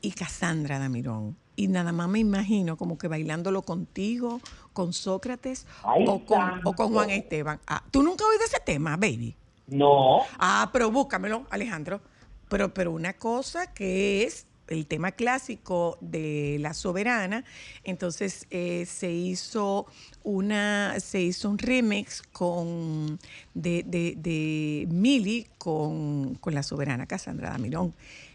[0.00, 1.36] y Cassandra Damirón.
[1.54, 4.40] Y nada más me imagino como que bailándolo contigo,
[4.72, 7.60] con Sócrates o, con, o con Juan Esteban.
[7.66, 9.36] Ah, ¿Tú nunca has oído ese tema, baby?
[9.66, 12.00] No, Ah, pero búscamelo, Alejandro.
[12.48, 17.44] Pero, pero una cosa que es el tema clásico de la soberana,
[17.84, 19.86] entonces eh, se hizo
[20.22, 23.18] una, se hizo un remix con
[23.54, 27.94] de, de, de Mili con, con la soberana Cassandra Damirón.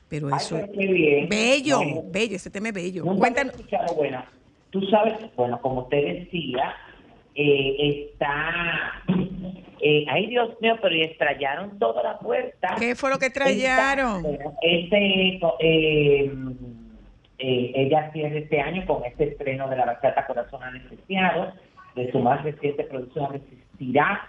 [0.09, 1.27] Pero Ay, eso pero bien.
[1.29, 2.01] bello, Bueno.
[2.11, 3.03] bello, ese tema es bello.
[3.03, 3.53] Cuéntanos.
[3.95, 4.23] bueno,
[4.69, 6.75] tú sabes, bueno, como te decía,
[7.35, 9.03] eh, está,
[9.81, 12.75] eh, ay Dios mío, pero y estrellaron toda la puerta.
[12.79, 13.29] ¿Qué fue lo que
[14.21, 16.31] bueno, Este, eh,
[17.39, 21.53] eh, ella cierra este año con este estreno de la bachata Corazón Anestesiado,
[21.95, 24.21] de su más reciente producción Resistirá,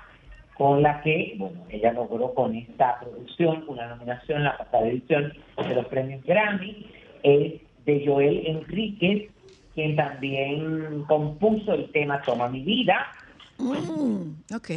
[0.59, 5.33] con la que, bueno, ella logró con esta producción una nominación en la pasada edición
[5.57, 6.85] de los premios Grammy,
[7.23, 7.55] es
[7.87, 9.31] de Joel Enríquez,
[9.75, 13.07] quien también compuso el tema Toma mi vida,
[13.59, 14.71] Mm, ok.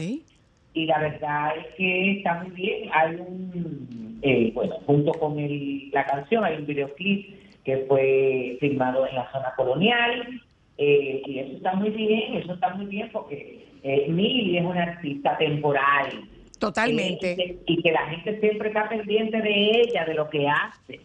[0.73, 2.89] y la verdad es que está muy bien.
[2.93, 9.05] Hay un, eh, bueno, junto con el, la canción hay un videoclip que fue filmado
[9.07, 10.41] en la zona colonial
[10.77, 14.83] eh, y eso está muy bien, eso está muy bien porque eh, Mili es una
[14.83, 16.29] artista temporal.
[16.59, 17.31] Totalmente.
[17.31, 20.47] Eh, y, que, y que la gente siempre está pendiente de ella, de lo que
[20.47, 20.99] hace.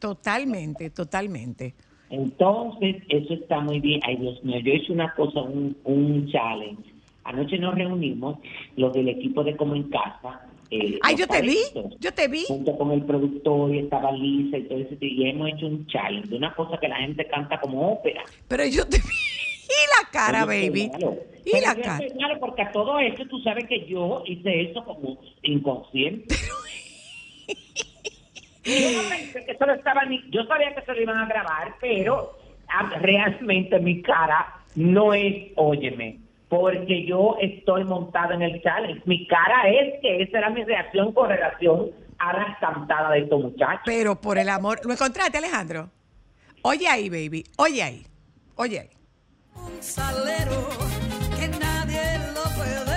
[0.00, 1.74] Totalmente, totalmente.
[2.10, 4.00] Entonces, eso está muy bien.
[4.04, 6.82] Ay, Dios mío, yo hice una cosa, un, un challenge.
[7.24, 8.38] Anoche nos reunimos,
[8.76, 10.42] los del equipo de Como en Casa.
[10.70, 11.56] eh, Ay, yo te vi,
[11.98, 12.44] yo te vi.
[12.46, 14.94] Junto con el productor y estaba Lisa y todo eso.
[15.00, 18.22] Y hemos hecho un challenge, una cosa que la gente canta como ópera.
[18.48, 19.04] Pero yo te vi.
[19.68, 20.90] Y la cara, Oye, baby.
[21.44, 22.00] Y Pero la cara.
[22.40, 26.34] porque a todo esto tú sabes que yo hice eso como inconsciente.
[28.64, 31.26] yo no pensé que eso lo estaba ni, yo sabía que se lo iban a
[31.26, 38.62] grabar, pero ah, realmente mi cara no es, óyeme, porque yo estoy montada en el
[38.62, 39.02] challenge.
[39.04, 43.42] Mi cara es que esa era mi reacción con relación a las cantadas de estos
[43.42, 43.82] muchachos.
[43.84, 44.80] Pero por el amor.
[44.84, 45.90] ¿Lo encontraste, Alejandro?
[46.62, 47.44] Oye ahí, baby.
[47.58, 48.06] Oye ahí.
[48.56, 48.88] Oye ahí.
[49.84, 50.68] Salero
[51.38, 52.93] que nadie lo puede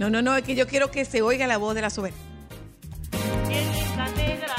[0.00, 2.18] No, no, no, es que yo quiero que se oiga la voz de la soberana.
[3.46, 4.54] Piernita negra,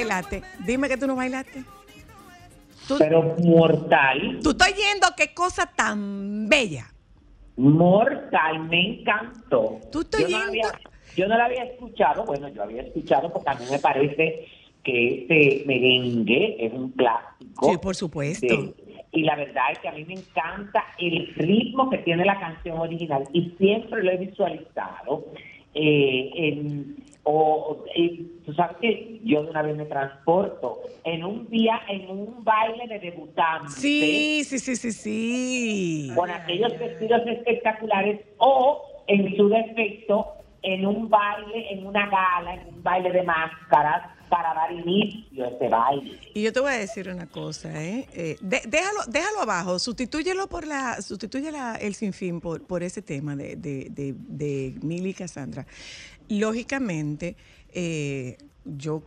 [0.00, 0.42] bailaste.
[0.64, 1.62] Dime que tú no bailaste.
[2.88, 6.86] Tú, Pero mortal, tú estás yendo qué cosa tan bella.
[7.56, 9.80] mortal, me encantó.
[9.90, 10.80] Tú estás yo, no yendo- había,
[11.16, 14.46] yo no la había escuchado, bueno, yo había escuchado porque a mí me parece
[14.84, 17.70] que este merengue es un clásico.
[17.70, 18.46] Sí, por supuesto.
[18.46, 18.74] de-
[19.12, 22.78] y la verdad es que a mí me encanta el ritmo que tiene la canción
[22.78, 25.24] original y siempre lo he visualizado.
[25.78, 26.96] eh, en,
[27.28, 32.08] o, y tú sabes que yo de una vez me transporto en un día, en
[32.08, 36.12] un baile de debutantes Sí, sí, sí, sí, sí.
[36.14, 42.74] con aquellos vestidos espectaculares o en su defecto en un baile, en una gala, en
[42.74, 46.18] un baile de máscaras para dar inicio a ese baile.
[46.34, 48.06] Y yo te voy a decir una cosa, ¿eh?
[48.12, 53.02] Eh, de- déjalo, déjalo abajo, sustitúyelo por la, sustituye la- el sinfín por, por ese
[53.02, 55.66] tema de, de, de, de Mili y Cassandra.
[56.28, 57.36] Lógicamente,
[57.72, 59.02] eh, yo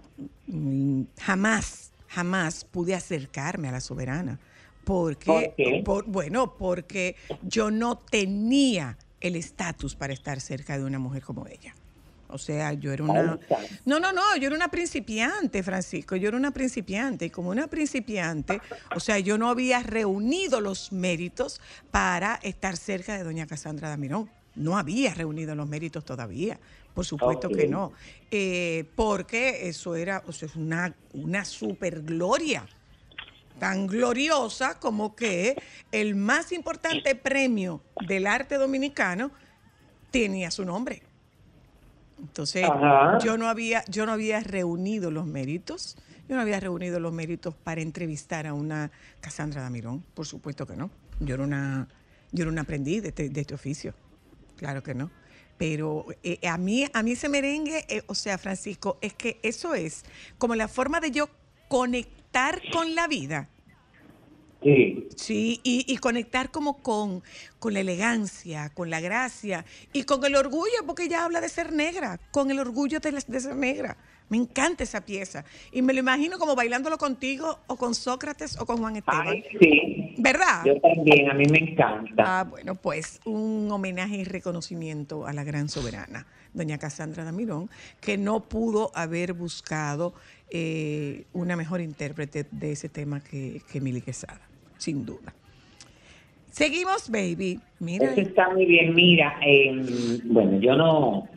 [0.47, 4.39] mm, jamás, jamás pude acercarme a la soberana.
[4.85, 5.81] Porque, ¿Por qué?
[5.85, 11.45] por- bueno, porque yo no tenía el estatus para estar cerca de una mujer como
[11.45, 11.75] ella.
[12.29, 13.39] O sea, yo era una...
[13.85, 17.67] No, no, no, yo era una principiante, Francisco, yo era una principiante y como una
[17.67, 18.61] principiante,
[18.95, 24.29] o sea, yo no había reunido los méritos para estar cerca de doña Cassandra Damirón.
[24.55, 26.59] No había reunido los méritos todavía,
[26.93, 27.93] por supuesto que no,
[28.31, 32.67] Eh, porque eso era, o sea, es una, una super gloria
[33.59, 35.55] tan gloriosa como que
[35.91, 39.31] el más importante premio del arte dominicano
[40.11, 41.03] tenía su nombre.
[42.21, 43.17] Entonces, Ajá.
[43.19, 47.55] yo no había, yo no había reunido los méritos, yo no había reunido los méritos
[47.55, 50.89] para entrevistar a una Cassandra Damirón, por supuesto que no.
[51.19, 51.87] Yo era una,
[52.31, 53.93] yo era una aprendiz de este, de este oficio,
[54.57, 55.09] claro que no.
[55.57, 59.73] Pero eh, a mí, a mí ese merengue, eh, o sea, Francisco, es que eso
[59.73, 60.05] es
[60.37, 61.29] como la forma de yo
[61.67, 63.49] conectar con la vida.
[64.61, 65.07] Sí.
[65.15, 67.23] Sí, y, y conectar como con,
[67.59, 71.71] con la elegancia, con la gracia y con el orgullo, porque ella habla de ser
[71.71, 73.95] negra, con el orgullo de, la- de ser negra.
[74.27, 75.43] Me encanta esa pieza.
[75.71, 79.27] Y me lo imagino como bailándolo contigo o con Sócrates o con Juan Esteban.
[79.27, 80.13] Ay, sí.
[80.19, 80.63] ¿Verdad?
[80.65, 82.41] Yo también, a mí me encanta.
[82.41, 87.69] Ah, bueno, pues un homenaje y reconocimiento a la gran soberana, doña Cassandra Damirón,
[88.01, 90.13] que no pudo haber buscado
[90.51, 94.41] eh, una mejor intérprete de ese tema que, que Mili Quesada,
[94.79, 95.33] sin duda.
[96.49, 97.59] Seguimos, baby.
[97.79, 98.95] Mira, Eso está muy bien.
[98.95, 101.27] Mira, eh, bueno, yo no.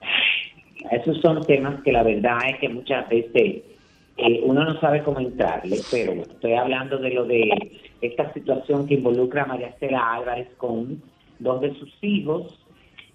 [0.90, 3.62] Esos son temas que la verdad es que muchas veces
[4.16, 7.72] eh, uno no sabe cómo entrarle, pero estoy hablando de lo de
[8.02, 11.02] esta situación que involucra a María Estela Álvarez con
[11.38, 12.58] dos de sus hijos,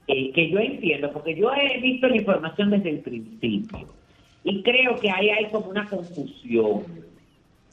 [0.07, 3.87] eh, que yo entiendo, porque yo he visto la información desde el principio
[4.43, 6.83] y creo que ahí hay como una confusión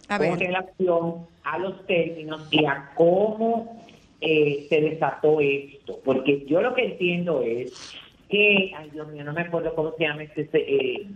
[0.08, 3.82] a con ver, relación a los términos y a cómo
[4.20, 6.00] eh, se desató esto.
[6.04, 7.94] Porque yo lo que entiendo es
[8.28, 11.06] que, ay Dios mío, no me acuerdo cómo se llama este, eh,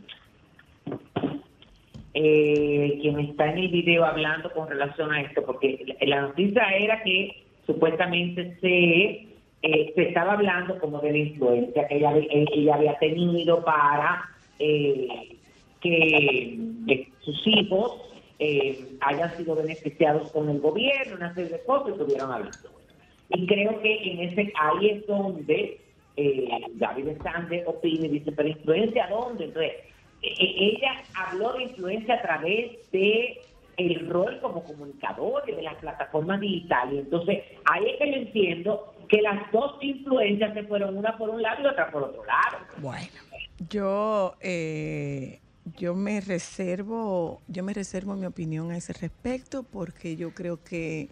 [2.14, 7.03] eh, quien está en el video hablando con relación a esto, porque la, noticia era
[7.03, 9.28] que supuestamente se,
[9.62, 14.28] eh, se estaba hablando como de la influencia que ella, eh, ella había tenido para
[14.59, 15.36] eh,
[15.80, 18.09] que, que sus hijos
[18.41, 22.70] eh, hayan sido beneficiados con el gobierno, una serie de cosas que estuvieron hablando.
[23.28, 25.80] Y creo que en ese ahí es donde
[26.16, 29.45] eh, David Sánchez opina y dice, pero influencia dónde?
[29.45, 29.72] Entonces,
[30.22, 33.41] eh, eh, ella habló de influencia a través de
[33.76, 37.05] el rol como comunicador y de las plataformas digitales.
[37.05, 41.43] Entonces, ahí es que yo entiendo que las dos influencias se fueron una por un
[41.43, 42.59] lado y otra por otro lado.
[42.78, 43.07] bueno,
[43.68, 45.41] yo, eh,
[45.76, 51.08] yo me reservo, yo me reservo mi opinión a ese respecto porque yo creo que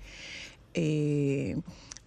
[0.75, 1.57] eh,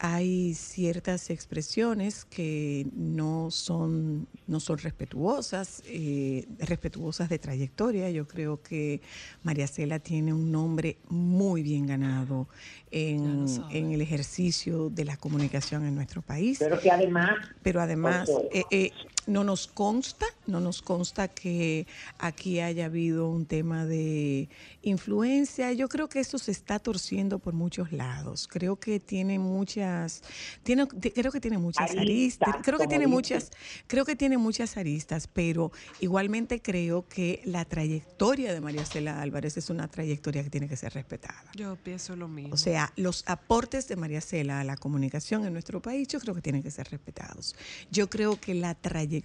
[0.03, 8.09] hay ciertas expresiones que no son, no son respetuosas, eh, respetuosas de trayectoria.
[8.09, 9.01] Yo creo que
[9.43, 12.47] María Cela tiene un nombre muy bien ganado
[12.89, 18.29] en, en el ejercicio de la comunicación en nuestro país Pero que además pero además
[18.51, 18.91] eh, eh,
[19.27, 21.87] no nos consta, no nos consta que
[22.19, 24.49] aquí haya habido un tema de
[24.81, 25.71] influencia.
[25.73, 28.47] Yo creo que eso se está torciendo por muchos lados.
[28.47, 30.23] Creo que tiene muchas,
[30.63, 33.51] tiene, creo que tiene muchas aristas, Aristas, creo que tiene muchas,
[33.87, 39.57] creo que tiene muchas aristas, pero igualmente creo que la trayectoria de María Cela Álvarez
[39.57, 41.43] es una trayectoria que tiene que ser respetada.
[41.55, 42.53] Yo pienso lo mismo.
[42.53, 46.35] O sea, los aportes de María Cela a la comunicación en nuestro país yo creo
[46.35, 47.55] que tienen que ser respetados.
[47.91, 49.20] Yo creo que la trayectoria,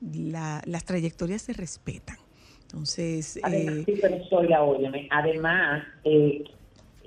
[0.00, 2.16] la- las trayectorias se respetan.
[2.62, 6.44] Entonces, Además, eh, sí, pero Soya, óyeme, además, eh,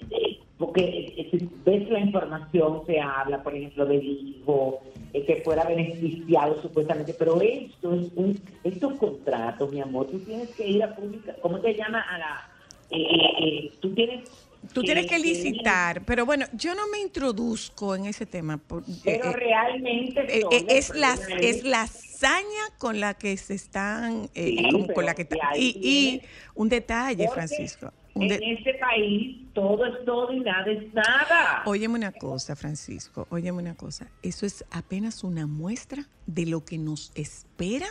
[0.10, 0.82] eh, porque
[1.18, 4.82] eh, si ves la información, se habla, por ejemplo, del hijo,
[5.14, 10.50] eh, que fuera beneficiado supuestamente, pero esto es un, estos contratos, mi amor, tú tienes
[10.56, 12.02] que ir a pública, ¿cómo te llama?
[12.02, 12.42] A la,
[12.90, 14.26] eh, eh, eh, tú tienes
[14.74, 18.58] tú tienes que licitar, pero bueno, yo no me introduzco en ese tema.
[18.58, 22.44] por- Pero eh, realmente eh, eh, es la es la hazaña
[22.78, 26.22] con la que se están eh, Sí, con, con la que y, y
[26.56, 31.64] un detalle Francisco un En de- este país todo es todo y nada es nada.
[31.66, 34.08] Óyeme una cosa, Francisco, óyeme una cosa.
[34.22, 37.88] Eso es apenas una muestra de lo que nos espera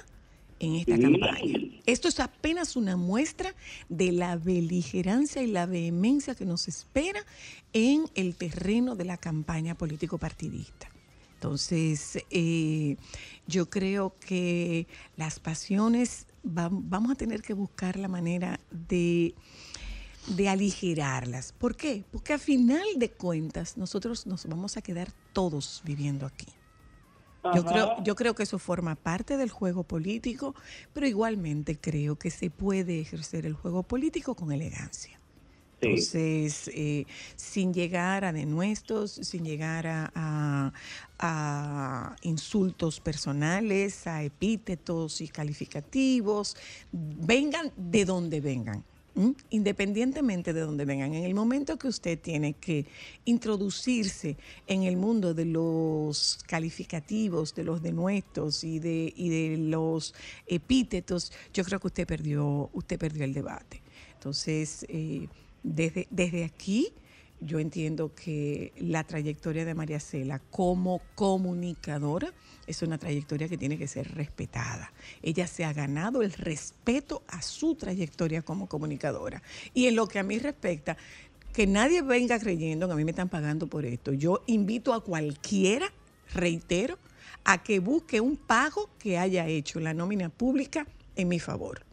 [0.61, 1.59] en esta campaña.
[1.87, 3.55] Esto es apenas una muestra
[3.89, 7.21] de la beligerancia y la vehemencia que nos espera
[7.73, 10.89] en el terreno de la campaña político-partidista.
[11.35, 12.97] Entonces, eh,
[13.47, 14.87] yo creo que
[15.17, 19.35] las pasiones va- vamos a tener que buscar la manera de
[20.37, 21.53] de aligerarlas.
[21.53, 22.05] ¿Por qué?
[22.13, 26.47] Porque a final de cuentas nosotros nos vamos a quedar todos viviendo aquí.
[27.55, 30.55] Yo creo, yo creo que eso forma parte del juego político,
[30.93, 35.19] pero igualmente creo que se puede ejercer el juego político con elegancia.
[35.81, 35.87] Sí.
[35.87, 40.73] Entonces, eh, sin llegar a denuestos, sin llegar a, a-
[41.19, 46.57] a insultos personales, a epítetos y calificativos,
[46.93, 48.85] vengan de donde vengan.
[49.17, 49.35] ¿M?
[49.51, 52.87] Independientemente de donde vengan, en el momento que usted tiene que
[53.25, 54.37] introducirse
[54.67, 60.15] en el mundo de los calificativos, de los denuestos y de, y de los
[60.47, 63.83] epítetos, yo creo que usted perdió, usted perdió el debate.
[64.15, 65.29] Entonces, eh,
[65.63, 66.93] desde, desde aquí,
[67.41, 72.33] yo entiendo que la trayectoria de María Cela como comunicadora
[72.67, 74.93] es una trayectoria que tiene que ser respetada.
[75.23, 79.43] Ella se ha ganado el respeto a su trayectoria como comunicadora.
[79.75, 80.97] Y en lo que a mí respecta,
[81.53, 84.13] que nadie venga creyendo que a mí me están pagando por esto.
[84.13, 85.93] Yo invito a cualquiera,
[86.33, 86.99] reitero,
[87.45, 90.87] a que busque un pago que haya hecho la nómina pública
[91.17, 91.85] en mi favor.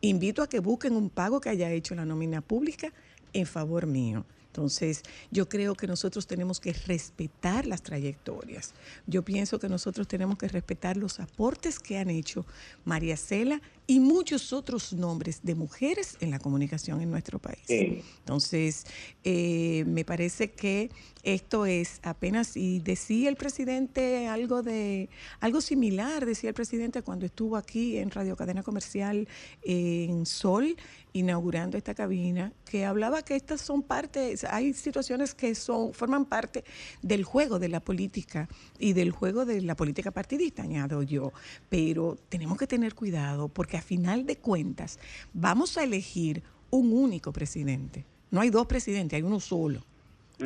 [0.00, 2.92] Invito a que busquen un pago que haya hecho la nómina pública
[3.32, 4.24] en favor mío.
[4.46, 8.74] Entonces, yo creo que nosotros tenemos que respetar las trayectorias.
[9.06, 12.44] Yo pienso que nosotros tenemos que respetar los aportes que han hecho
[12.84, 13.60] María Cela
[13.90, 17.62] y muchos otros nombres de mujeres en la comunicación en nuestro país.
[17.66, 18.02] Sí.
[18.18, 18.84] Entonces,
[19.24, 20.90] eh, me parece que
[21.22, 25.08] esto es apenas, y decía el presidente algo de,
[25.40, 29.26] algo similar, decía el presidente cuando estuvo aquí en Radio Cadena Comercial
[29.62, 30.76] eh, en Sol,
[31.14, 36.62] inaugurando esta cabina, que hablaba que estas son partes, hay situaciones que son, forman parte
[37.02, 41.32] del juego de la política y del juego de la política partidista, añado yo.
[41.68, 44.98] Pero tenemos que tener cuidado porque a final de cuentas
[45.32, 48.04] vamos a elegir un único presidente.
[48.30, 49.82] No hay dos presidentes, hay uno solo.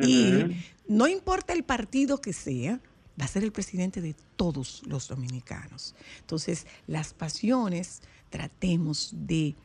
[0.01, 0.55] Y
[0.87, 2.79] no importa el partido que sea,
[3.19, 5.95] va a ser el presidente de todos los dominicanos.
[6.21, 9.55] Entonces, las pasiones tratemos de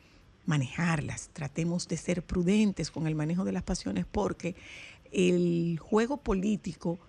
[0.45, 4.55] manejarlas, tratemos de ser prudentes con el manejo de las pasiones porque
[5.11, 6.99] el juego político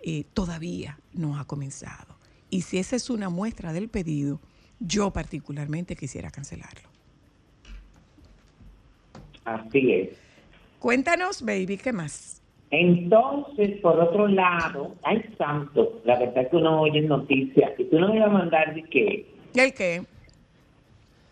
[0.00, 2.16] eh, todavía no ha comenzado.
[2.50, 4.40] Y si esa es una muestra del pedido,
[4.80, 6.88] yo particularmente quisiera cancelarlo.
[9.44, 10.08] Así es.
[10.78, 12.42] Cuéntanos, baby, ¿qué más?
[12.70, 17.98] Entonces, por otro lado, ay santo, la verdad es que uno oye noticias y tú
[17.98, 20.04] no me ibas a mandar de qué, ¿El qué?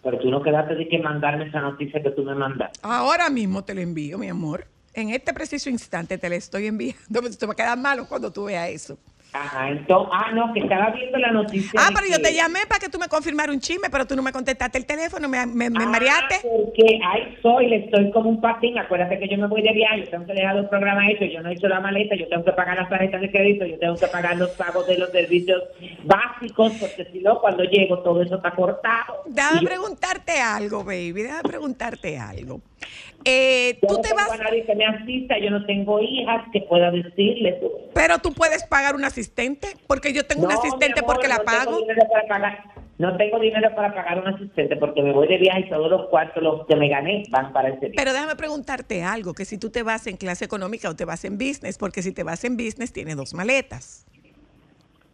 [0.02, 2.78] pero tú no quedaste de que mandarme esa noticia que tú me mandaste.
[2.82, 4.66] Ahora mismo te lo envío, mi amor.
[4.94, 7.20] En este preciso instante te la estoy enviando.
[7.38, 8.98] Te va a quedar malo cuando tú veas eso.
[9.32, 11.70] Ajá, entonces, ah, no, que estaba viendo la noticia.
[11.78, 14.16] Ah, pero yo que- te llamé para que tú me confirmaras un chisme, pero tú
[14.16, 16.36] no me contestaste el teléfono, me, me, me Ah, mareaste.
[16.42, 18.78] Porque ay, soy, le estoy como un patín.
[18.78, 21.42] Acuérdate que yo me voy de viaje, yo tengo que dejar los programas hechos, yo
[21.42, 23.96] no he hecho la maleta, yo tengo que pagar las tarjetas de crédito, yo tengo
[23.96, 25.62] que pagar los pagos de los servicios
[26.04, 29.22] básicos, porque si no, cuando llego todo eso está cortado.
[29.26, 31.12] Déjame yo- preguntarte algo, baby.
[31.22, 32.60] Déjame preguntarte algo.
[33.24, 36.00] Eh, yo tú no te tengo vas, a nadie que me asista, yo no tengo
[36.00, 37.58] hijas que pueda decirle.
[37.92, 39.68] pero tú puedes pagar una asistente?
[39.86, 41.86] Porque yo tengo un No, mi asistente amor, porque la no tengo pago.
[42.28, 42.64] pagar-
[42.98, 46.08] no tengo dinero para pagar un asistente porque me voy de viaje y todos los
[46.08, 47.94] cuartos los que me gané van para ese viaje.
[47.96, 51.24] Pero déjame preguntarte algo, que si tú te vas en clase económica o te vas
[51.26, 54.06] en business, porque si te vas en business tienes dos maletas.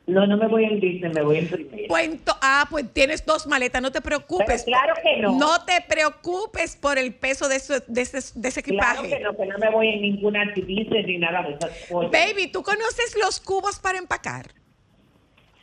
[0.06, 1.84] No, no me voy en business, me voy en primera.
[1.88, 4.64] Pues ento- ah, pues tienes dos maletas, no te preocupes.
[4.64, 5.32] Pero claro que no.
[5.38, 9.08] No te preocupes por el peso de, eso- de ese, de ese equipaje.
[9.08, 12.10] Claro que no, que no me voy en ninguna business ni nada de esas cosas.
[12.10, 14.46] Baby, ¿tú conoces los cubos para empacar?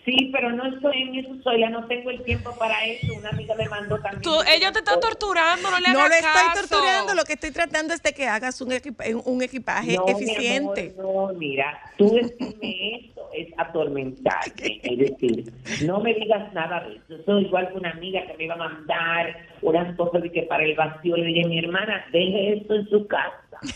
[0.06, 3.14] Sí, pero no estoy en eso, soy, ya no tengo el tiempo para eso.
[3.14, 4.22] Una amiga me mandó también.
[4.24, 6.68] Tú, ellos te están torturando, no le No hagas lo estoy caso.
[6.70, 10.12] torturando, lo que estoy tratando es de que hagas un, equipa- un equipaje No, mi
[10.12, 10.94] eficiente.
[10.98, 14.80] amor, no, mira, tú decirme eso es atormentarme.
[14.84, 17.24] Es decir, no me digas nada de eso.
[17.26, 20.64] Soy igual que una amiga que me iba a mandar unas cosas de que para
[20.64, 23.60] el vacío le dije, mi hermana, deje esto en su casa.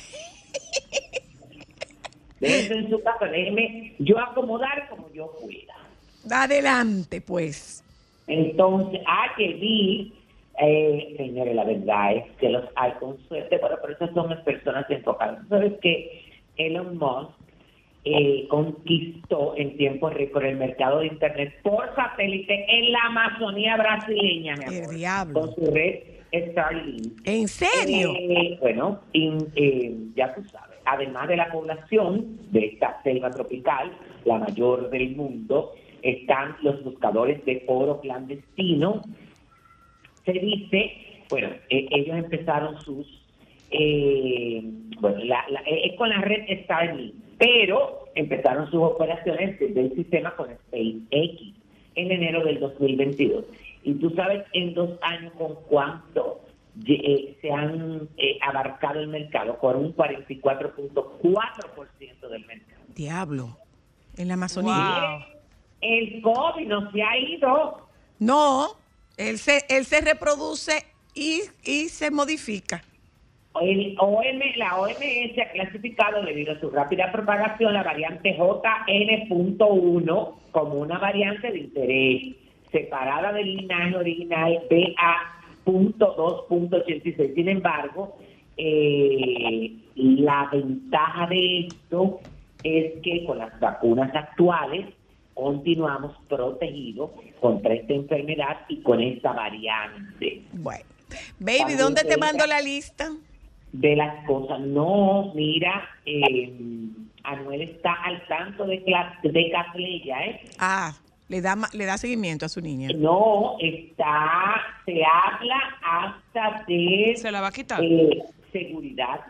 [2.40, 5.73] Deje eso en su casa, déjeme yo acomodar como yo pueda.
[6.32, 7.84] Adelante, pues.
[8.28, 10.14] Entonces, ah, que vi,
[10.62, 14.40] eh, señores, la verdad es que los hay con suerte, bueno, pero esas son las
[14.42, 15.40] personas enfocadas.
[15.50, 16.24] Sabes que
[16.58, 17.32] Elon Musk
[18.06, 24.56] eh, conquistó en tiempo récord el mercado de Internet por satélite en la Amazonía brasileña,
[24.58, 25.34] mi El amor, diablo.
[25.42, 26.00] con su red
[26.52, 27.22] Starlink.
[27.26, 28.14] ¿En serio?
[28.18, 33.92] Eh, bueno, in- eh, ya tú sabes, además de la población de esta selva tropical,
[34.26, 35.74] la mayor del mundo,
[36.04, 39.02] están los buscadores de oro clandestino.
[40.26, 40.92] Se dice,
[41.30, 43.08] bueno, eh, ellos empezaron sus,
[43.72, 44.62] eh,
[45.00, 50.36] bueno, la, la- es con la red Starlink, pero empezaron sus operaciones desde el sistema
[50.36, 51.42] con SpaceX
[51.96, 53.46] en enero del 2022.
[53.84, 56.42] Y tú sabes en dos años con cuánto
[56.88, 62.82] eh, se han eh, abarcado el mercado, con un 44.4% del mercado.
[62.96, 63.58] Diablo.
[64.18, 64.74] En la Amazonía.
[64.74, 65.33] Wow.
[65.84, 67.88] El COVID no se ha ido.
[68.20, 68.70] No,
[69.18, 72.84] él se, él se reproduce y, y se modifica.
[73.62, 74.24] El OM,
[74.56, 81.52] la OMS ha clasificado debido a su rápida propagación la variante JN.1 como una variante
[81.52, 82.36] de interés,
[82.72, 87.36] separada del linaje original BA.2.86.
[87.36, 88.18] Sin embargo,
[88.58, 92.22] eh, la ventaja de esto
[92.64, 94.88] es que con las vacunas actuales
[95.34, 100.42] continuamos protegidos contra esta enfermedad y con esta variante.
[100.54, 100.86] Bueno.
[101.40, 103.12] Baby, También ¿dónde te mando la lista?
[103.72, 104.60] de las cosas.
[104.60, 106.54] No, mira, eh,
[107.24, 108.78] Anuel está al tanto de,
[109.24, 110.42] de Catleya, ¿eh?
[110.60, 110.94] Ah,
[111.28, 112.90] le da, ma- le da seguimiento a su niña.
[112.96, 117.84] No, está, se habla hasta de Se la va a quitar.
[117.84, 118.20] eh,
[118.52, 119.22] seguridad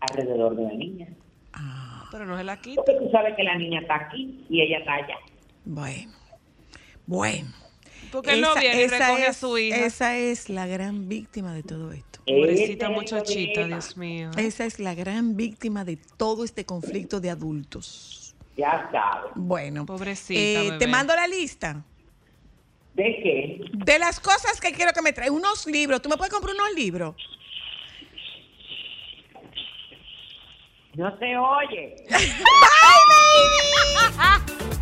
[0.00, 1.06] alrededor de la niña.
[2.12, 2.82] Pero no se la quita.
[2.84, 5.16] Porque tú sabes que la niña está aquí y ella está allá.
[5.64, 6.12] Bueno,
[7.06, 7.52] bueno.
[8.10, 9.76] Porque él no viene y recoge a es, su hija.
[9.86, 12.20] esa es la gran víctima de todo esto.
[12.26, 13.76] Pobrecita Ese es el muchachita, problema.
[13.76, 14.30] Dios mío.
[14.36, 18.34] Esa es la gran víctima de todo este conflicto de adultos.
[18.56, 19.30] Ya sabes.
[19.36, 20.78] Bueno, Pobrecita, eh, bebé.
[20.78, 21.84] te mando la lista
[22.94, 23.60] ¿De qué?
[23.72, 25.34] de las cosas que quiero que me traigas.
[25.36, 26.02] Unos libros.
[26.02, 27.14] ¿Tú me puedes comprar unos libros?
[30.94, 31.94] No se oye.
[32.08, 32.44] Francisco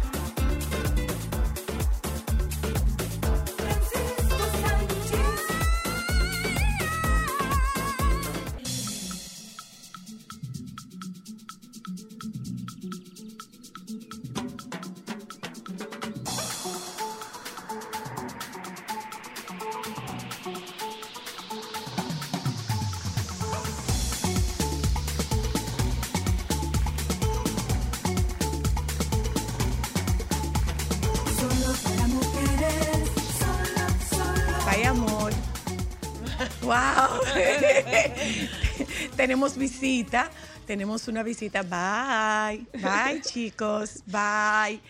[39.39, 40.31] tenemos visita.
[40.67, 41.63] Tenemos una visita.
[41.63, 42.67] Bye.
[42.73, 44.03] Bye, chicos.
[44.07, 44.81] Bye.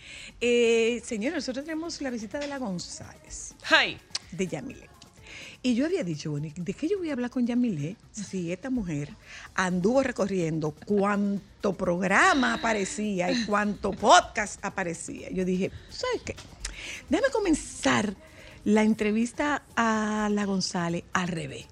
[0.41, 3.99] Eh, señor, nosotros tenemos la visita de la González, Ay,
[4.33, 4.89] de Yamile.
[5.63, 8.71] Y yo había dicho, bueno, ¿de qué yo voy a hablar con Yamile si esta
[8.71, 9.11] mujer
[9.55, 15.29] anduvo recorriendo cuánto programa aparecía y cuánto podcast aparecía?
[15.31, 16.37] Yo dije, ¿sabes qué?
[17.11, 18.15] Déjame comenzar
[18.65, 21.67] la entrevista a la González al revés,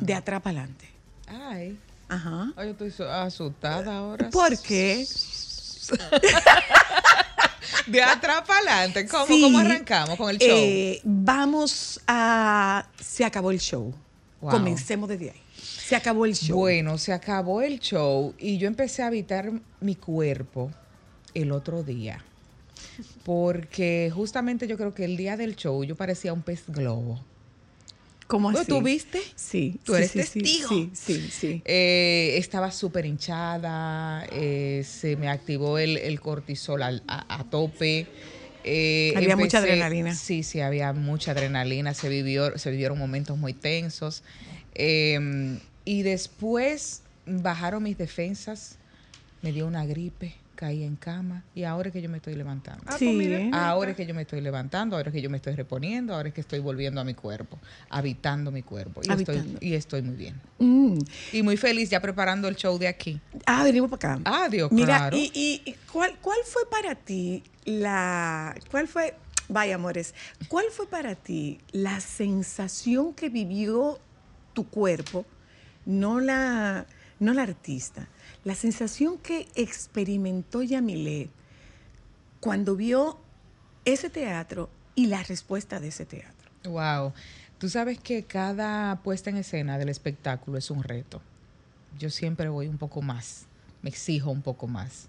[0.00, 0.91] de atrás para adelante.
[1.32, 1.78] Ay,
[2.08, 2.52] Ajá.
[2.56, 4.28] ay, yo estoy asustada ahora.
[4.30, 5.06] ¿Por qué?
[7.86, 9.06] De atrás para adelante.
[9.06, 9.40] ¿Cómo, Sí.
[9.42, 10.48] ¿Cómo arrancamos con el show?
[10.50, 12.86] Eh, vamos a...
[13.00, 13.94] Se acabó el show.
[14.40, 14.50] Wow.
[14.50, 15.42] Comencemos desde ahí.
[15.56, 16.58] Se acabó el show.
[16.58, 20.70] Bueno, se acabó el show y yo empecé a habitar mi cuerpo
[21.34, 22.24] el otro día.
[23.24, 27.20] Porque justamente yo creo que el día del show yo parecía un pez globo.
[28.32, 28.66] ¿Cómo ¿Tú- así?
[28.66, 29.20] ¿Tú viste?
[29.36, 29.78] Sí.
[29.84, 30.68] Tú sí, eres sí, sí, testigo.
[30.70, 31.62] Sí, sí, sí.
[31.66, 38.06] Eh, estaba súper hinchada, eh, se me activó el, el cortisol al- a, a tope.
[38.64, 40.14] eh, Había mucha adrenalina.
[40.14, 44.22] Sí, sí, había mucha adrenalina, se, vivió, se vivieron momentos muy tensos.
[44.74, 48.78] eh, y después bajaron mis defensas,
[49.42, 50.32] me dio una gripe,
[50.62, 52.84] caí en cama y ahora es que yo me estoy levantando.
[52.86, 53.26] Ah, Sí, pues.
[53.26, 53.50] ¿eh?
[53.52, 56.28] Ahora es que yo me estoy levantando, ahora es que yo me estoy reponiendo, ahora
[56.28, 57.58] es que estoy volviendo a mi cuerpo,
[57.90, 59.00] habitando mi cuerpo.
[59.02, 60.40] Y, estoy, y estoy muy bien.
[60.60, 60.98] Mm.
[61.32, 63.20] Y muy feliz ya preparando el show de aquí.
[63.44, 64.22] Ah, venimos para acá.
[64.24, 65.16] Ah, Dios, Mira, claro.
[65.16, 68.54] y, y- y cuál, ¿cuál fue para ti la...
[68.70, 69.16] ¿Cuál fue...
[69.48, 70.14] Vaya, amores,
[70.46, 73.98] ¿cuál fue para ti la sensación que vivió
[74.52, 75.26] tu cuerpo,
[75.84, 76.86] no la,
[77.18, 78.08] no la artista,
[78.44, 81.30] la sensación que experimentó Yamilet
[82.40, 83.18] cuando vio
[83.84, 86.50] ese teatro y la respuesta de ese teatro?
[86.64, 87.12] Wow.
[87.58, 91.22] Tú sabes que cada puesta en escena del espectáculo es un reto.
[91.98, 93.46] Yo siempre voy un poco más,
[93.82, 95.08] me exijo un poco más.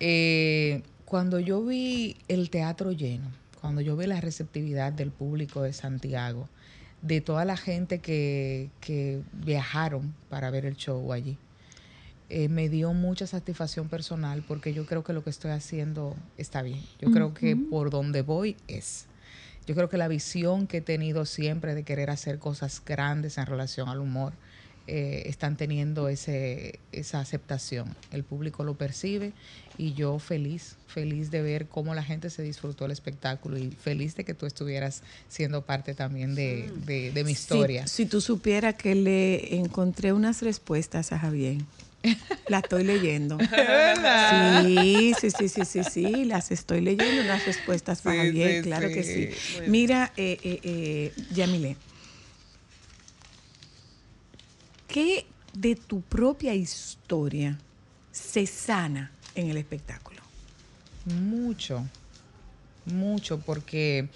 [0.00, 3.30] Eh, cuando yo vi el teatro lleno,
[3.60, 6.48] cuando yo vi la receptividad del público de Santiago,
[7.00, 11.38] de toda la gente que, que viajaron para ver el show allí,
[12.36, 16.62] eh, me dio mucha satisfacción personal porque yo creo que lo que estoy haciendo está
[16.62, 16.80] bien.
[17.00, 19.06] Yo creo que por donde voy es.
[19.66, 23.46] Yo creo que la visión que he tenido siempre de querer hacer cosas grandes en
[23.46, 24.32] relación al humor
[24.86, 27.96] eh, están teniendo ese, esa aceptación.
[28.10, 29.32] El público lo percibe
[29.78, 34.14] y yo feliz, feliz de ver cómo la gente se disfrutó el espectáculo y feliz
[34.16, 37.86] de que tú estuvieras siendo parte también de, de- de mi historia.
[37.86, 41.58] Si, si tú supieras que le encontré unas respuestas a Javier.
[42.48, 43.38] La estoy leyendo.
[44.30, 48.88] Sí, sí, sí, sí, sí, sí, las estoy leyendo, unas respuestas para Sí, sí, claro
[48.90, 49.28] que sí.
[49.34, 49.70] sí.
[49.70, 51.76] Mira, eh, eh, eh, Yamile,
[54.88, 57.58] ¿qué de tu propia historia
[58.12, 60.22] se sana en el espectáculo?
[61.04, 61.84] Mucho,
[62.86, 64.08] mucho, porque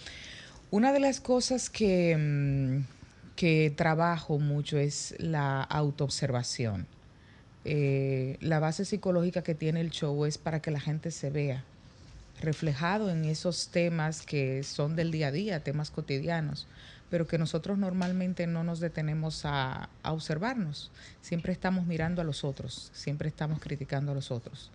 [0.70, 2.84] una de las cosas que, mm,
[3.36, 6.86] que trabajo mucho es la autoobservación.
[7.70, 11.64] Eh, la base psicológica que tiene el show es para que la gente se vea
[12.40, 16.66] reflejado en esos temas que son del día a día, temas cotidianos,
[17.10, 20.90] pero que nosotros normalmente no nos detenemos a, a observarnos.
[21.20, 24.70] Siempre estamos mirando a los otros, siempre estamos criticando a los otros.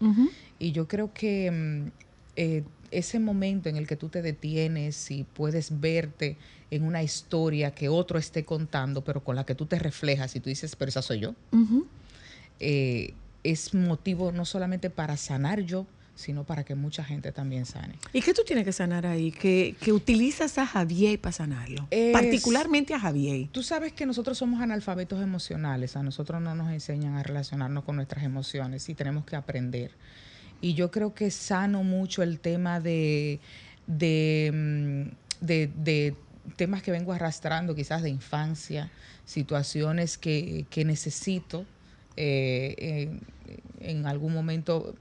[0.60, 1.92] Y yo creo que mm,
[2.36, 6.38] eh, ese momento en el que tú te detienes y puedes verte
[6.70, 10.40] en una historia que otro esté contando, pero con la que tú te reflejas y
[10.40, 11.34] tú dices, pero esa soy yo.
[12.60, 15.86] Eh, es motivo no solamente para sanar yo,
[16.16, 17.96] sino para que mucha gente también sane.
[18.14, 19.32] ¿Y qué tú tienes que sanar ahí?
[19.32, 21.88] Que, que utilizas a Javier para sanarlo.
[21.90, 23.48] Es- Particularmente a Javier.
[23.52, 27.96] Tú sabes que nosotros somos analfabetos emocionales, a nosotros no nos enseñan a relacionarnos con
[27.96, 29.92] nuestras emociones y tenemos que aprender.
[30.62, 33.40] Y yo creo que sano mucho el tema de,
[33.88, 36.16] de, mm, de- de
[36.56, 38.92] temas que vengo arrastrando quizás de infancia,
[39.26, 41.66] situaciones que, que necesito
[42.18, 43.10] eh,
[43.80, 44.96] en, algún momento,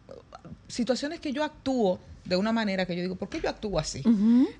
[0.68, 4.02] situaciones que yo actúo de una manera que yo digo, ¿por qué yo actúo así?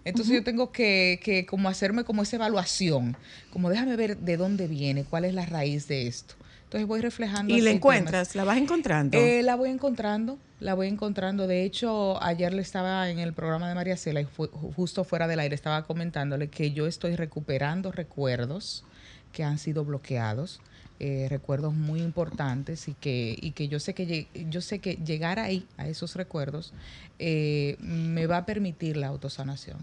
[0.05, 3.17] Entonces yo tengo que, que como hacerme como esa evaluación,
[3.53, 6.35] como déjame ver de dónde viene, cuál es la raíz de esto.
[6.65, 7.55] Entonces voy reflejando.
[7.55, 9.17] Y la encuentras, la vas encontrando.
[9.19, 11.47] Eh, la voy encontrando, la voy encontrando.
[11.47, 15.05] De hecho, ayer le estaba en el programa de María Cela y fue- ju- justo
[15.05, 18.85] fuera del aire estaba comentándole que yo estoy recuperando recuerdos
[19.33, 20.61] que han sido bloqueados.
[21.05, 25.41] Eh, recuerdos muy importantes y que, y que yo sé que yo sé que llegar
[25.41, 26.73] ahí a esos recuerdos
[27.19, 29.79] eh, me va a permitir la autosanación.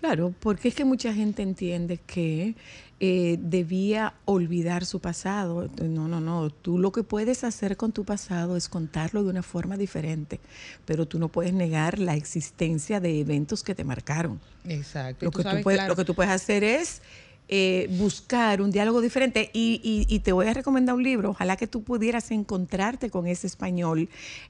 [0.00, 2.54] Claro, porque es que mucha gente entiende que
[2.98, 5.68] eh, debía olvidar su pasado.
[5.82, 6.48] No, no, no.
[6.48, 10.40] Tú lo que puedes hacer con tu pasado es contarlo de una forma diferente,
[10.86, 14.40] pero tú no puedes negar la existencia de eventos que te marcaron.
[14.66, 15.26] Exacto.
[15.26, 17.02] Lo que, tú sabes, puedes, claro, lo que tú puedes hacer es
[17.48, 21.30] eh, buscar un diálogo diferente y, y- y te voy a recomendar un libro.
[21.30, 24.08] Ojalá que tú pudieras encontrarte con ese español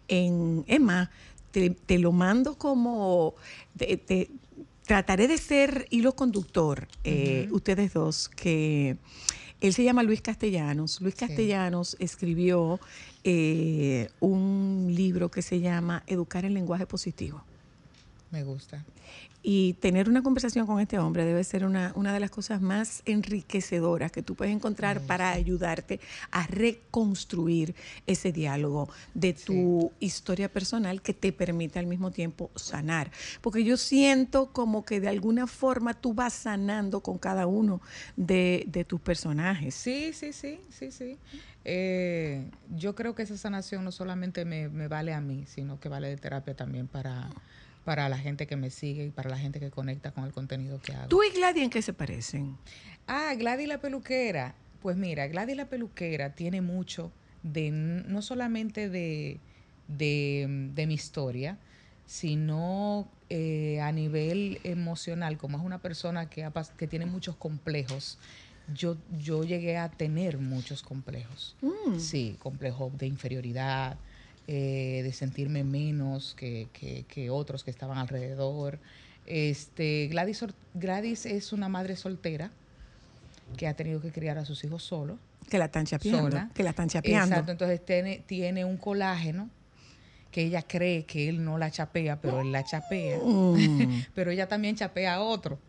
[0.08, 1.10] en Emma.
[1.50, 3.34] Te, te lo mando como...
[3.76, 4.30] te- te-
[4.86, 8.98] trataré de ser hilo conductor, eh, ustedes dos, que
[9.62, 11.00] él se llama Luis Castellanos.
[11.00, 12.78] Luis Castellanos escribió
[13.24, 17.42] eh, un libro que se llama Educar en lenguaje positivo.
[18.30, 18.84] me gusta.
[19.46, 23.02] Y tener una conversación con este hombre debe ser una, una de las cosas más
[23.04, 27.74] enriquecedoras que tú puedes encontrar para ayudarte a reconstruir
[28.06, 33.10] ese diálogo de tu historia personal que te permite al mismo tiempo sanar.
[33.42, 37.82] Porque yo siento como que de alguna forma tú vas sanando con cada uno
[38.16, 39.74] de, de tus personajes.
[39.74, 41.18] Sí, sí, sí, sí, sí.
[41.66, 45.90] Eh, yo creo que esa sanación no solamente me, me vale a mí, sino que
[45.90, 47.30] vale de terapia también para,
[47.84, 50.80] para la gente que me sigue y para la gente que conecta con el contenido
[50.80, 51.08] que hago.
[51.08, 52.56] ¿Tú y Gladys en qué se parecen?
[53.06, 54.54] Ah, Gladys la peluquera.
[54.80, 57.12] Pues mira, Gladys la peluquera tiene mucho
[57.42, 59.38] de no solamente de,
[59.88, 61.58] de, de mi historia,
[62.06, 68.18] sino eh, a nivel emocional, como es una persona que, ha que tiene muchos complejos.
[68.72, 71.54] Yo, yo llegué a tener muchos complejos.
[71.98, 73.98] Sí, complejos de inferioridad,
[74.46, 78.78] eh, de sentirme menos que, que- que otros que estaban alrededor.
[79.26, 82.50] Este, Gladys, Gladys es una madre soltera
[83.56, 85.18] que ha tenido que criar a sus hijos solo.
[85.48, 86.22] Que la están chapeando.
[86.30, 86.50] sola.
[86.54, 87.26] Que la están chapeando.
[87.26, 89.48] Exacto, entonces tiene, tiene un colágeno
[90.30, 93.18] que ella cree que él no la chapea, pero él la chapea.
[93.22, 94.02] Mm.
[94.14, 95.58] pero ella también chapea a otro.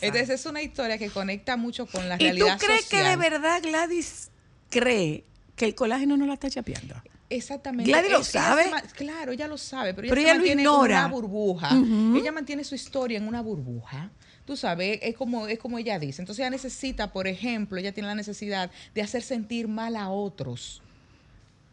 [0.00, 3.02] Entonces es una historia que conecta mucho con la ¿Y tú realidad crees que de
[3.04, 3.18] social.
[3.18, 4.30] verdad Gladys
[4.70, 5.24] cree
[5.56, 6.96] que el colágeno no la está chapeando?
[7.36, 7.90] Exactamente.
[7.90, 8.64] Gladys lo ella sabe.
[8.64, 10.98] se claro, ella lo sabe, pero ella, Pero ella lo mantiene ignora.
[11.00, 11.70] una burbuja.
[12.16, 14.10] Ella mantiene su historia en una burbuja.
[14.44, 16.20] Tú sabes, es como, es como ella dice.
[16.22, 20.82] Entonces ella necesita, por ejemplo, ella tiene la necesidad de hacer sentir mal a otros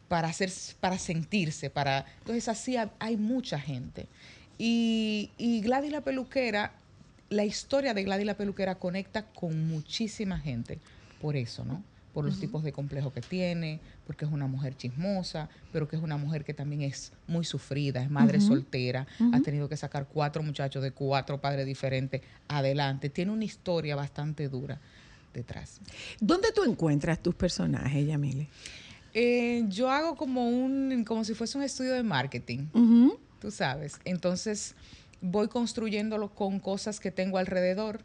[0.07, 2.05] para hacer, para sentirse, para.
[2.19, 4.07] Entonces así ha- hay mucha gente.
[4.57, 6.73] Y, y Gladys la peluquera,
[7.29, 10.79] la historia de Gladys la peluquera conecta con muchísima gente.
[11.21, 11.83] Por eso, ¿no?
[12.13, 16.01] Por los tipos de complejo que tiene, porque es una mujer chismosa, pero que es
[16.01, 20.43] una mujer que también es muy sufrida, es madre soltera, ha tenido que sacar cuatro
[20.43, 23.09] muchachos de cuatro padres diferentes adelante.
[23.09, 24.79] Tiene una historia bastante dura
[25.33, 25.79] detrás.
[26.19, 28.49] ¿Dónde tú encuentras tus personajes, Yamile?
[29.13, 32.67] Eh, yo hago como un, como si fuese un estudio de marketing,
[33.39, 33.99] tú sabes.
[34.05, 34.75] Entonces
[35.21, 38.01] voy construyéndolo con cosas que tengo alrededor,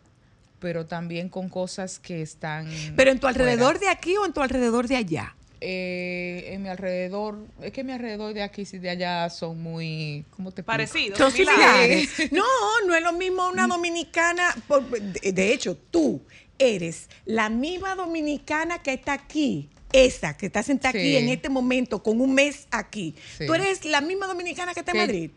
[0.59, 2.69] pero también con cosas que están.
[2.97, 3.41] ¿Pero en tu fuera.
[3.41, 5.37] alrededor de aquí o en tu alrededor de allá?
[5.61, 10.25] Eh, en mi alrededor, es que mi alrededor de aquí y de allá son muy,
[10.37, 10.63] ¿cómo te?
[10.63, 11.19] Parecidos.
[11.19, 12.11] Son similares.
[12.11, 12.33] similares.
[12.33, 12.45] No,
[12.87, 14.55] no es lo mismo una dominicana.
[14.69, 16.21] por- de, de hecho, tú
[16.59, 19.69] eres la misma dominicana que está aquí.
[19.93, 23.15] Esa que está sentada aquí en este momento, con un mes aquí.
[23.39, 23.47] Sí.
[23.47, 25.31] Tú eres la misma dominicana que está en Madrid.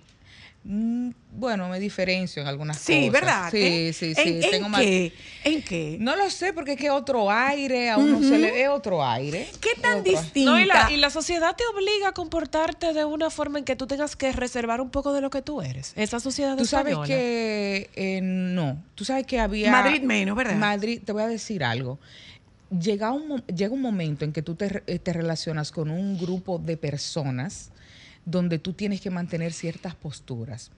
[0.64, 3.12] Mm, Bueno, me diferencio en algunas Sí, cosas.
[3.14, 3.52] ¿verdad?
[3.52, 3.94] Sí, ¿Eh?
[3.94, 4.22] sí, sí.
[4.44, 5.14] ¿En, en qué?
[5.46, 5.98] ¿En qué?
[6.00, 9.48] No lo sé, porque es que otro aire, a uno se le ve otro aire.
[9.62, 10.52] ¿Qué tan Otro- distinta?
[10.52, 13.78] No, y la, y la sociedad te obliga a comportarte de una forma en que
[13.78, 15.94] tú tengas que reservar un poco de lo que tú eres.
[15.96, 17.08] Esa sociedad Tú sabes española.
[17.08, 20.56] que eh, no, tú sabes que había Madrid menos, ¿verdad?
[20.56, 22.00] Madrid, te voy a decir algo.
[22.70, 26.20] Llega un, mo- llega un momento en que tú te, eh, te relacionas con un
[26.20, 27.70] grupo de personas
[28.26, 30.72] donde tú tienes que mantener ciertas posturas.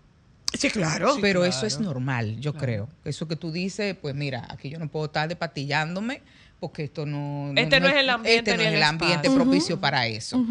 [0.53, 1.15] Sí, claro.
[1.21, 2.89] Pero eso es normal, yo creo.
[3.05, 6.21] Eso que tú dices, pues mira, aquí yo no puedo estar depatillándome
[6.59, 7.53] porque esto no...
[7.55, 9.35] Este no es el ambiente Este no es el el ambiente espacio.
[9.43, 10.45] propicio para eso.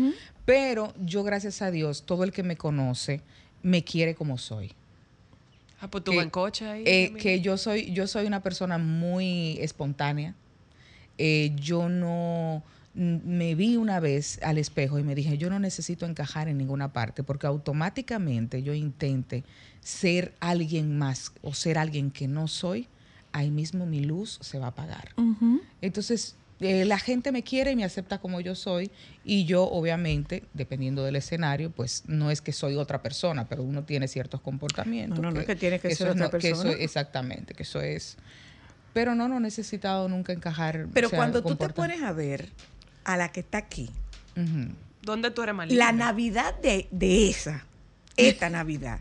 [0.45, 3.21] Pero yo, gracias a Dios, todo el que me conoce
[3.63, 4.73] me quiere como soy.
[5.83, 6.83] Ah, pues tú que- en coche ahí.
[6.87, 10.35] Eh, que yo soy, yo soy una persona muy espontánea.
[11.19, 12.63] Eh, yo no
[12.95, 16.93] me vi una vez al espejo y me dije, yo no necesito encajar en ninguna
[16.93, 19.45] parte, porque automáticamente yo intente
[19.81, 22.89] ser alguien más o ser alguien que no soy,
[23.33, 25.11] ahí mismo mi luz se va a apagar.
[25.81, 28.91] Entonces, eh, la gente me quiere y me acepta como yo soy
[29.25, 33.85] y yo obviamente, dependiendo del escenario, pues no es que soy otra persona, pero uno
[33.85, 35.19] tiene ciertos comportamientos.
[35.21, 36.73] No, no, no es que tiene que ser otra no- que eso- persona.
[36.85, 38.17] exactamente, que eso es...
[38.93, 40.89] Pero no, no he necesitado nunca encajar.
[40.93, 42.49] Pero o sea, cuando tú te pones a ver
[43.05, 43.91] a la que está aquí,
[44.37, 44.75] Ujú.
[45.03, 46.07] ¿Dónde tú eres más la linda?
[46.07, 47.65] Navidad de, de esa,
[48.29, 48.99] esta Navidad.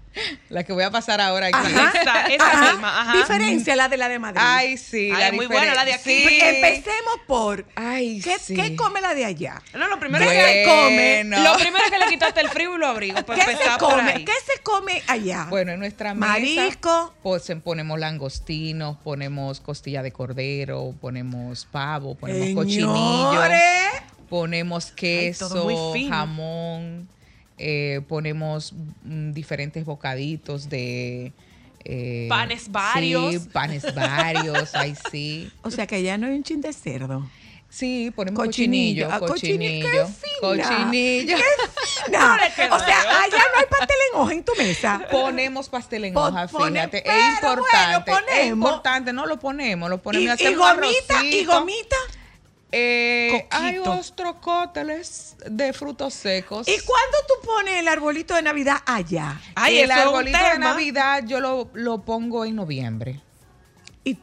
[0.50, 1.58] La que voy a pasar ahora aquí.
[1.58, 3.18] Ajá, Esa- esa ajá, misma, ajá.
[3.18, 4.42] Diferencia la de la de Madrid.
[4.44, 5.12] Ay, sí.
[5.14, 6.04] Ay, la muy diferen- buena la de aquí.
[6.28, 6.40] Sí.
[6.42, 8.56] Empecemos por, Ay, ¿qué, sí.
[8.56, 9.62] qué come la de allá?
[9.74, 11.24] No, lo primero ¿Qué es se que come?
[11.24, 11.44] Bueno.
[11.44, 13.24] Lo primero es que le quitaste el frío y lo abrigo.
[13.24, 14.26] Para ¿Qué se come?
[14.26, 15.46] ¿Qué se come allá?
[15.50, 17.14] Bueno, en nuestra mesa Marisco.
[17.24, 23.62] pues, ponemos langostinos, ponemos costilla de cordero, ponemos pavo, ponemos cochinillo, Señores.
[24.30, 25.68] ponemos queso,
[26.10, 27.08] jamón,
[27.60, 31.32] eh, ponemos mm, diferentes bocaditos de...
[31.86, 33.34] eh, Panes varios.
[33.34, 35.52] Sí, panes varios, ahí sí.
[35.64, 37.30] O sea que allá no hay un chin de cerdo.
[37.72, 39.08] Sí, ponemos Cochinillo.
[39.08, 39.10] cochinillo.
[39.12, 40.08] Ah, cochinillo, Cochinillo.
[40.08, 40.68] qué fina.
[40.70, 41.38] Cochinillo.
[42.12, 42.34] No,
[42.76, 45.02] o sea, allá no hay pastel en hoja en tu mesa.
[45.12, 47.04] Ponemos pastel en Pon- hoja, pone- fíjate.
[47.06, 48.12] pero es importante.
[48.12, 48.70] bueno, es ponemos.
[48.72, 50.26] importante, no lo ponemos, lo Y, ponemos.
[50.26, 51.52] y hacemos gomita, y arrocito.
[51.60, 51.96] gomita.
[52.72, 53.94] Eh, hay Coquito.
[53.94, 56.68] ostrocóteles de frutos secos.
[56.68, 59.42] ¿Y cuándo tú pones el arbolito de Navidad allá?
[59.56, 60.60] Ay, el arbolito de.
[60.60, 63.22] Navidad yo lo, lo pongo en noviembre.
[64.04, 64.18] Y,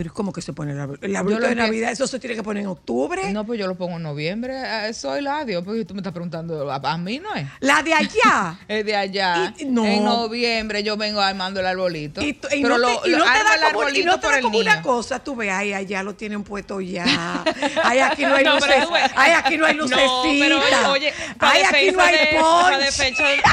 [0.00, 1.04] pero ¿cómo que se pone el arbolito?
[1.04, 3.30] El de Navidad, eso se tiene que poner en octubre.
[3.34, 4.94] No, pues yo lo pongo en noviembre.
[4.94, 7.46] Soy Ladio, porque tú me estás preguntando, a, mí no es.
[7.60, 8.58] La de allá.
[8.68, 9.52] Es de allá.
[9.58, 9.84] Y- no.
[9.84, 12.22] En noviembre yo vengo armando el arbolito.
[12.22, 14.14] Y, y pero no lo, te, y lo no te da el como, y no
[14.14, 17.44] te por da el como una cosa, tú ves, ay, allá lo tienen puesto ya.
[17.84, 18.74] Ay, aquí no hay No, luces.
[19.14, 20.00] Ay, aquí no hay lucecita.
[20.50, 22.40] No, pero oye, ay, aquí no hay de,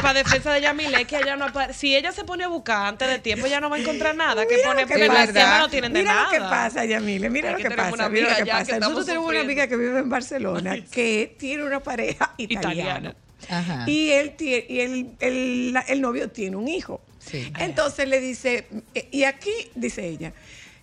[0.01, 3.19] para defensa, de Yamile, que ella no si ella se pone a buscar antes de
[3.19, 6.36] tiempo, ella no va a encontrar nada que pone porque las no tienen de nada.
[6.37, 8.73] Que pasa, Yamile, mira lo que pasa, mira lo que pasa.
[8.73, 13.13] que Nosotros tenemos una amiga que vive en Barcelona que tiene una pareja italiana.
[13.13, 13.15] Italiana.
[13.49, 13.83] Ajá.
[13.89, 17.01] Y él tiene, y el, el, la- el novio tiene un hijo.
[17.19, 17.51] Sí.
[17.59, 20.33] Entonces le dice, eh, y aquí, dice ella,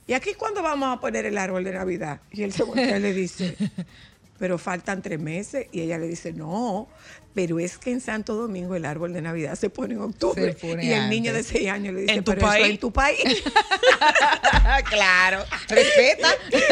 [0.06, 2.20] ¿y aquí cuándo vamos a poner el árbol de Navidad?
[2.30, 3.56] Y él se voltea y le dice,
[4.38, 5.66] pero faltan tres meses.
[5.72, 6.88] Y ella le dice, no,
[7.34, 10.52] pero es que en Santo Domingo el árbol de Navidad se pone en octubre.
[10.54, 12.66] Pone y el niño de seis años le dice, ¿En tu pero eso país?
[12.70, 13.42] en tu país.
[14.90, 15.44] claro.
[15.68, 16.28] Respeta.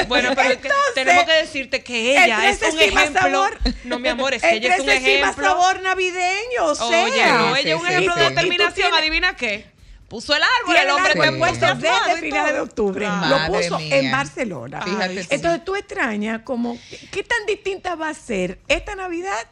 [0.09, 3.21] Bueno, pero es que Entonces, tenemos que decirte que ella el es un ejemplo.
[3.21, 5.45] sabor- No, mi amor, es que ella es un ejemplo.
[5.45, 7.05] sabor navideño, o sea.
[7.05, 8.21] Oye, no, ella es un Sí, ejemplo sí.
[8.21, 8.75] de determinación.
[8.91, 9.72] tienes- ¿Adivina qué?
[10.13, 11.39] Puso el árbol, el el hombre Sí.
[11.39, 13.07] puesto desde finales de octubre.
[13.09, 13.97] Madre Lo puso mía.
[13.99, 14.83] en Barcelona.
[14.83, 15.27] Fíjate.
[15.31, 16.77] Entonces tú extrañas como,
[17.11, 19.47] ¿qué tan distinta va a ser esta Navidad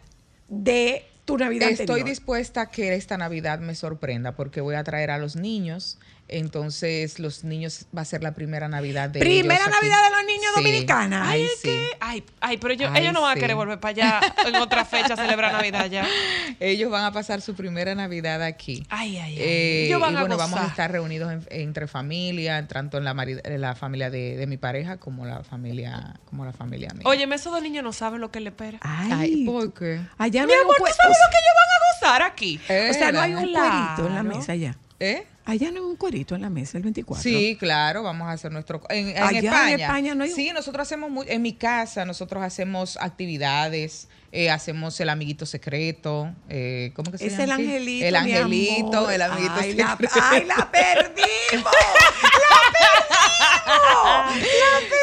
[0.48, 2.08] de tu Navidad Estoy anterior?
[2.08, 5.98] dispuesta a que esta Navidad me sorprenda porque voy a traer a los niños.
[6.32, 9.86] Entonces, los niños va a ser la primera Navidad de Primera ellos aquí.
[9.88, 10.60] Navidad de los niños Sí.
[10.62, 11.28] dominicana.
[11.30, 11.62] Ay, Ay, sí.
[11.68, 13.38] que- ay, ay, pero ellos, Ay, ellos no van sí.
[13.38, 16.06] a querer volver para allá en otra fecha a celebrar Navidad ya.
[16.60, 18.84] Ellos van a pasar su primera Navidad aquí.
[18.90, 19.38] Ay, ay, ay.
[19.40, 23.60] Eh, y a bueno, vamos a estar reunidos en- entre familia, tanto en la, en
[23.60, 27.02] la familia de, de mi pareja como la familia, como la familia mía.
[27.06, 28.78] Oye, esos dos niños no saben lo que le espera.
[28.82, 30.00] Ay, Ay, ¿por qué?
[30.18, 32.60] allá no Mi un amor, ¿tú sabes lo que ellos van a gozar aquí?
[32.90, 34.76] O sea, no hay un cuerito en la mesa allá.
[35.02, 35.26] ¿Eh?
[35.50, 37.22] Allá no hay un cuerito en la mesa el 24.
[37.22, 38.80] Sí, claro, vamos a hacer nuestro...
[38.88, 39.84] En, en Allá en España.
[39.86, 41.10] España no hay un- Sí, nosotros hacemos...
[41.10, 47.18] mu- En mi casa, nosotros hacemos actividades, eh, hacemos el amiguito secreto, eh, ¿cómo que
[47.18, 47.44] se Es llama?
[47.44, 47.62] el aquí?
[47.64, 48.06] angelito.
[48.06, 49.12] El mi angelito, amor.
[49.12, 49.98] el amiguito ay, la.
[50.22, 51.72] ¡Ay, la perdimos!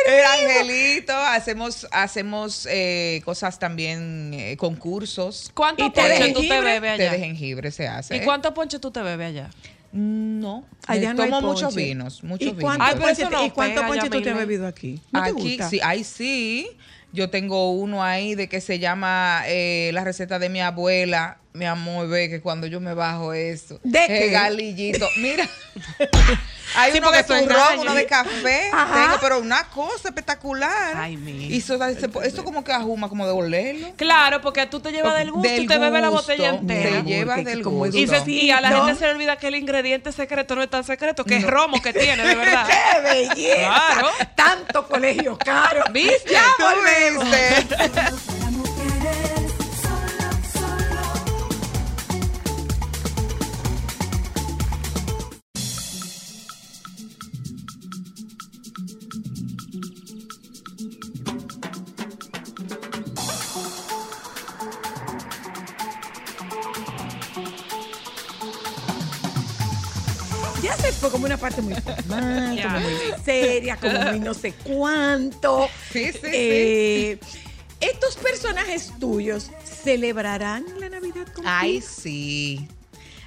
[0.08, 5.52] El angelito, hacemos, hacemos eh, cosas también, eh, concursos.
[5.54, 7.20] ¿Cuánto ¿Y té de ponche tú te bebes Té de allá?
[7.20, 8.16] jengibre se hace.
[8.16, 9.50] ¿Y cuánto ponche tú te bebes allá?
[9.92, 12.64] No, Allá no hay tomo muchos vinos, muchos ¿Y vinos.
[12.64, 15.02] cuánto pero ponche, no ¿y cuánto pega, ponche tú te has bebido aquí?
[15.12, 15.70] ¿No te Aquí gusta?
[15.70, 16.68] sí, ay sí.
[17.14, 21.40] Yo tengo uno ahí de que se llama eh, la receta de mi abuela.
[21.58, 23.80] Mi amor, ve que cuando yo me bajo eso.
[23.84, 24.30] ¿De qué?
[24.30, 25.08] galillito.
[25.18, 25.48] Mira.
[26.76, 28.70] Hay Sí, uno porque de turrón, uno de café.
[28.72, 30.96] Tengo, pero una cosa espectacular.
[30.98, 31.46] Ay, mira.
[31.56, 31.80] Y eso,
[32.24, 33.94] eso como que ajuma, como de olerlo.
[33.96, 36.90] Claro, porque tú te llevas del gusto y te bebes la botella Te entera.
[37.00, 37.98] amor, llevas del gusto.
[37.98, 38.86] Y, se- y a la ¿no?
[38.86, 41.82] gente se le olvida que el ingrediente secreto no es tan secreto, que es romo
[41.82, 42.68] que tiene, de verdad.
[42.68, 43.56] ¡Qué belleza!
[43.96, 44.10] Claro.
[44.36, 45.84] Tanto colegio caro.
[45.94, 46.34] ¿Viste?
[46.34, 47.26] Ya ¿Tú volvemos.
[71.08, 72.94] fue como una parte muy formal, como muy
[73.24, 75.70] seria, como muy no sé cuánto.
[75.92, 77.20] Sí, sí, Eh,
[77.80, 79.52] ¿Estos personajes tuyos
[79.84, 81.44] celebrarán la Navidad contigo?
[81.46, 82.68] Ay, sí.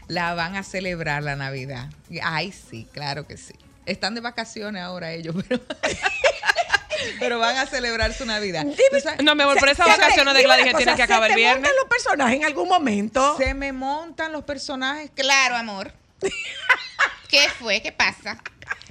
[0.09, 1.89] La van a celebrar la Navidad.
[2.23, 3.55] Ay, sí, claro que sí.
[3.87, 5.63] Están de vacaciones ahora ellos, pero,
[7.21, 8.67] pero van a celebrar su Navidad.
[9.03, 11.29] Sabes, No, mi amor, pero esas Se- se- vacaciones de Gladys que tienen que acabar
[11.29, 11.63] ¿se el te viernes.
[11.63, 13.37] montan los personajes en algún momento?
[13.39, 15.11] Se me montan los personajes.
[15.15, 15.93] Claro, amor.
[17.31, 17.81] ¿Qué fue?
[17.81, 18.39] ¿Qué pasa?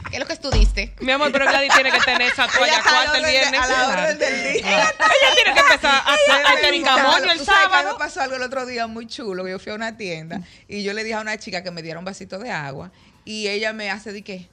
[0.10, 0.94] ¿Qué es lo que estuviste?
[1.02, 3.60] Mi amor, pero Gladys tiene que tener esa toalla cuarta el de- viernes.
[3.62, 4.82] a la orden del día.
[4.82, 7.94] Ella tiene que empezar a, a tener camoño el Tú sabes que a mí sábado.
[7.94, 10.84] me pasó algo el otro día muy chulo, que yo fui a una tienda y
[10.84, 12.92] yo le dije a una chica que me diera un vasito de agua
[13.26, 14.48] y ella me hace de qué.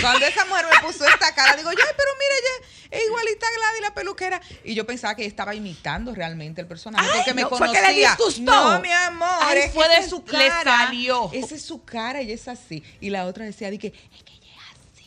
[0.00, 3.46] Cuando esa mujer me puso esta cara, digo, yo, "Ay, pero mira, ella es igualita
[3.46, 4.40] a Gladys, la peluquera.
[4.64, 7.72] Y yo pensaba que ella estaba imitando realmente el personaje, Ay, porque me no, fue
[7.72, 8.42] que le disgustó.
[8.42, 9.28] No, mi amor.
[9.40, 11.30] Ay, es fue de su- le salió.
[11.32, 12.82] Esa es su cara y es así.
[13.00, 14.52] Y la otra decía, de que, es que ella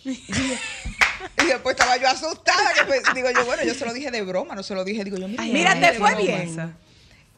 [0.08, 0.60] es así.
[1.42, 2.74] Y después estaba yo asustada.
[2.74, 5.04] Que pues, digo yo, bueno, yo se lo dije de broma, no se lo dije.
[5.04, 6.18] Digo yo, mira, Mira, no, te fue broma.
[6.22, 6.76] bien.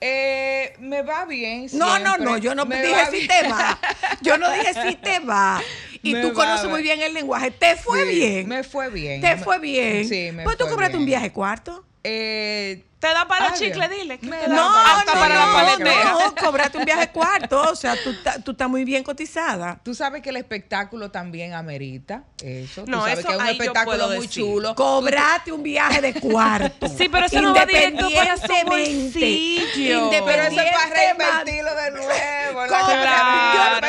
[0.02, 1.68] Eh, me va bien.
[1.74, 3.28] No, no, no, yo no Me dije si bien.
[3.28, 3.80] te va.
[4.22, 5.62] Yo no dije si te va.
[6.04, 7.52] Y Me tú conoces muy bien el lenguaje.
[7.52, 8.48] ¿Te fue Sí, bien?
[8.48, 9.22] Me fue bien.
[9.22, 10.08] ¿Te fue bien?
[10.08, 11.86] Sí, me Pues tú cobraste un viaje cuarto.
[12.04, 14.18] Eh, Te da para los chicles, dile.
[14.18, 16.04] que te da No, hasta no, para la no, paletera.
[16.12, 17.62] no, cobraste un viaje cuarto.
[17.70, 19.80] O sea, tú, tú estás muy bien cotizada.
[19.84, 22.86] Tú sabes que el espectáculo también amerita eso.
[22.88, 24.30] No, Tú sabes eso que es un espectáculo muy decir.
[24.44, 24.74] chulo.
[24.76, 26.88] Cobraste un viaje de cuarto.
[26.98, 30.10] Sí, pero eso no va directo para su bolsillo.
[30.10, 32.66] Pero eso es para reinvertirlo de nuevo.
[32.66, 33.80] la Cobra.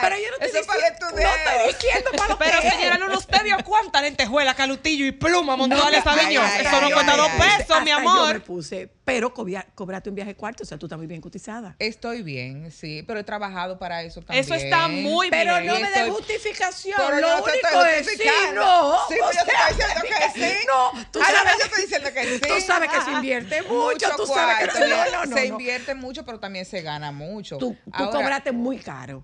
[0.00, 1.30] pero yo no estoy Eso es para estudiar.
[1.30, 5.56] no estoy diciendo para lo Pero señora Luna, ¿usted vio cuánta lentejuela, calutillo y pluma
[5.56, 6.44] montó esa señor?
[6.44, 7.40] ay, Eso no ay, cuesta ay, dos ay.
[7.58, 10.96] pesos, mi Yo me puse, pero cobia- cobraste un viaje cuarto, o sea, tú estás
[10.98, 11.76] muy bien cotizada.
[11.78, 14.44] Estoy bien, sí, pero he trabajado para eso también.
[14.44, 15.66] Eso está muy Pero bien.
[15.66, 16.94] no Y me des justificación.
[16.96, 18.96] Pero lo no te único estoy es sí, no.
[19.08, 20.66] Sí, o pues yo te sea, estoy diciendo que sí.
[20.66, 22.40] No, tú A la vez sabes, yo estoy diciendo que sí.
[22.40, 25.54] tú sabes que se invierte mucho, tú sabes que no, no, no, no, Se no.
[25.54, 27.58] invierte mucho, pero también se gana mucho.
[27.58, 29.22] Tú, tú Ahora- cobraste muy caro.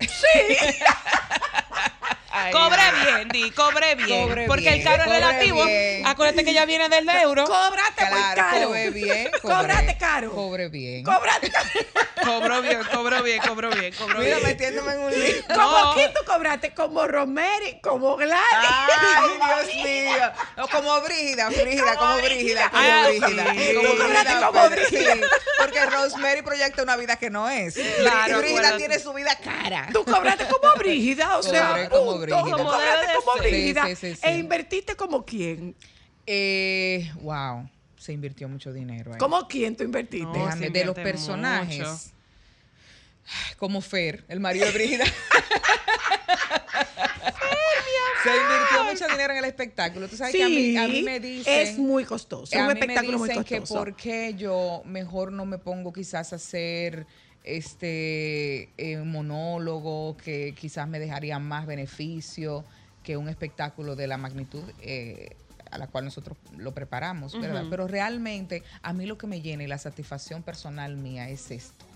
[2.32, 4.28] Ay, Cobre bien, Di, cobre bien.
[4.28, 5.64] Cobre porque bien, el caro es relativo.
[5.64, 6.06] bien.
[6.06, 7.44] Acuérdate que ya viene del euro.
[7.44, 8.66] Cobraste muy Claro, caro.
[8.68, 9.30] cobre bien.
[9.42, 10.30] cobre- Cobraste caro.
[10.32, 11.04] Cobre bien.
[11.04, 11.68] Cobraste caro.
[12.20, 14.48] Cobró bien, cobró bien, cobró bien, cobró Mira, bien.
[14.48, 15.34] metiéndome en un lío.
[15.54, 15.94] ¿Cómo No.
[15.94, 16.74] tú cobraste?
[16.74, 18.42] Como Romery, como Gladys.
[18.52, 19.30] Ay,
[19.64, 20.32] Dios mío.
[20.58, 23.54] O como Brígida, Brígida, como Brígida, como Brígida.
[23.54, 23.74] sí.
[23.74, 25.14] Como Brígida, como Brígida.
[25.14, 25.20] sí,
[25.58, 27.74] Porque Rosemary proyecta una vida que no es.
[27.74, 28.76] Claro, Brígida acuérdate.
[28.76, 29.88] tiene su vida cara.
[29.90, 32.42] Tú cobraste como Brígida, o sea, como Brígida.
[32.42, 33.06] Tú Como debe de
[33.76, 33.84] ser.
[33.96, 34.20] Sí, sí, sí, sí.
[34.28, 35.74] E invertiste como quién.
[36.26, 39.18] Eh, wow, se invirtió mucho dinero ahí.
[39.18, 40.26] ¿Como quién tú invertiste?
[40.26, 41.78] No, Déjame, de los personajes.
[41.78, 42.00] mucho.
[43.58, 45.04] Como Fer, el marido de Brígida.
[48.22, 50.08] Se invirtió mucho dinero en el espectáculo.
[50.08, 51.52] Tú sabes que a mí, a mí me dicen.
[51.60, 53.80] es muy costoso, es a un mí me espectáculo muy dicen que costoso.
[53.80, 57.06] por qué yo mejor no me pongo quizás a hacer
[57.44, 62.64] este eh, monólogo que quizás me dejaría más beneficio
[63.02, 65.36] que un espectáculo de la magnitud eh,
[65.70, 67.64] a la cual nosotros lo preparamos, ¿verdad?
[67.70, 71.86] Pero realmente a mí lo que me llena y la satisfacción personal mía es esto.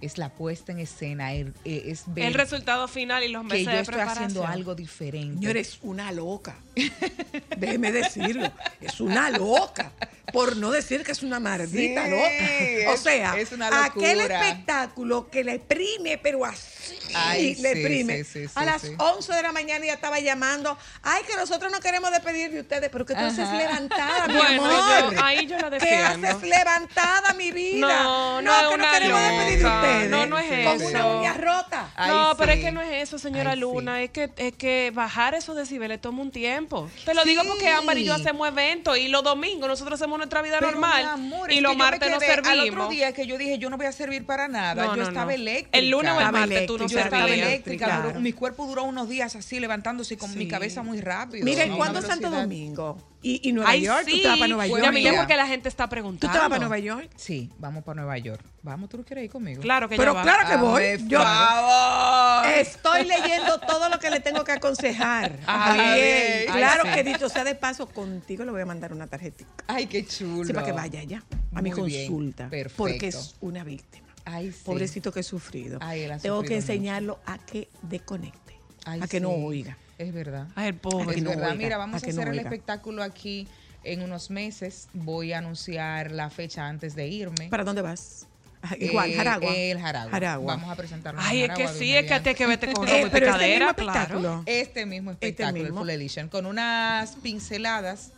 [0.00, 3.48] Es la puesta en escena, el- eh, es ver El resultado final y los que
[3.48, 5.40] meses yo de estoy haciendo algo diferente.
[5.40, 6.54] Señor, es una loca.
[7.56, 8.50] Déjeme decirlo.
[8.80, 9.90] Es una loca.
[10.32, 12.92] Por no decir que es una maldita Sí, loca.
[12.92, 18.44] O sea, es una aquel espectáculo que le exprime, pero así Ay, le sí, sí,
[18.54, 18.88] a sí, las sí.
[18.98, 20.76] 11 de la mañana ya estaba llamando.
[21.02, 24.64] Ay, que nosotros no queremos despedir de ustedes, pero que tú haces levantada, mi Bueno,
[24.66, 25.14] amor.
[25.14, 26.28] yo- ahí yo la ¿Qué defiendo.
[26.28, 27.86] haces levantada, mi vida?
[28.02, 29.32] No, no es que no queremos loca.
[29.32, 29.87] despedir de ustedes.
[30.08, 31.18] No, no es Con una eso.
[31.18, 31.90] uña rota.
[31.96, 33.60] Ay, no, pero es que no es eso, señora Ay, sí.
[33.60, 34.02] Luna.
[34.02, 36.88] Es que es que bajar esos decibeles toma un tiempo.
[37.04, 37.68] Te lo digo porque.
[37.68, 41.08] Ámbar y yo hacemos eventos y los domingos nosotros hacemos nuestra vida Pero, normal mi
[41.10, 42.90] amor, y los martes nos quedé Al otro servimos.
[42.90, 45.26] día que yo dije, yo no voy a servir para nada, No, yo no, estaba
[45.26, 45.30] no.
[45.30, 45.78] eléctrica.
[45.78, 48.08] El lunes o el Estaba martes tú no eléctrica, Yo estaba eléctrica, Claro.
[48.10, 51.44] duró- mi cuerpo duró unos días así levantándose con mi cabeza muy rápido.
[51.44, 52.30] Miren, ¿cuándo es Santo.
[52.30, 52.98] Domingo?
[53.20, 54.04] ¿Y, y Nueva Ay, York?
[54.06, 54.12] sí.
[54.12, 54.82] ¿Tú te vas para Nueva York?
[54.82, 55.22] Ya miré Mira.
[55.22, 56.32] porque la gente está ¿Tú preguntando.
[56.32, 57.10] te vas para Nueva York?
[57.16, 58.40] Sí, vamos para Nueva York.
[58.62, 59.60] Vamos, ¿tú no quieres ir conmigo?
[59.60, 60.22] Claro que Pero ya va.
[60.22, 60.84] claro que voy.
[60.84, 62.46] Hazme Yo favor.
[62.52, 65.36] estoy leyendo todo lo que le tengo que aconsejar.
[65.46, 65.94] Ah, Bien.
[65.96, 66.52] bien.
[66.52, 66.96] Claro Ay, sí.
[66.96, 69.50] que dicho sea de paso, contigo le voy a mandar una tarjetita.
[69.66, 70.44] Ay, qué chulo.
[70.44, 71.22] Sí, para que vaya ya
[71.54, 72.48] a mi Muy bien, consulta.
[72.48, 72.76] perfecto.
[72.76, 74.06] Porque es una víctima.
[74.24, 74.60] Ay, sí.
[74.64, 75.78] Pobrecito que he sufrido.
[75.82, 78.58] Ay, él ha tengo que enseñarlo a que desconecte.
[78.84, 79.76] Ay, a que no oiga.
[79.98, 80.46] Es verdad.
[80.54, 81.16] Ay, el pobre.
[81.16, 81.46] Es no verdad.
[81.50, 82.42] oiga, Mira, vamos a a, que no hacer el oiga.
[82.50, 83.48] espectáculo aquí
[83.84, 84.88] en unos meses.
[84.92, 87.48] Voy a anunciar la fecha antes de irme.
[87.48, 88.26] ¿Para dónde vas?
[88.62, 89.54] Ah, Igual, Eh, Jaragua.
[89.54, 90.10] El Jaragua.
[90.10, 90.54] Jaragua.
[90.56, 91.20] Vamos a presentarlo.
[91.22, 93.26] Ay, en es que sí, es que te que vete con Eh, ropa y pero
[93.30, 93.70] este mismo claro.
[93.70, 94.42] espectáculo.
[94.46, 95.78] Este mismo espectáculo, mismo.
[95.80, 98.12] el Full Edition, con unas pinceladas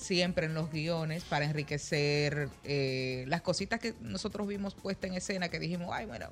[0.00, 5.48] siempre en los guiones para enriquecer eh, las cositas que nosotros vimos puestas en escena
[5.48, 6.26] que dijimos, ay, bueno,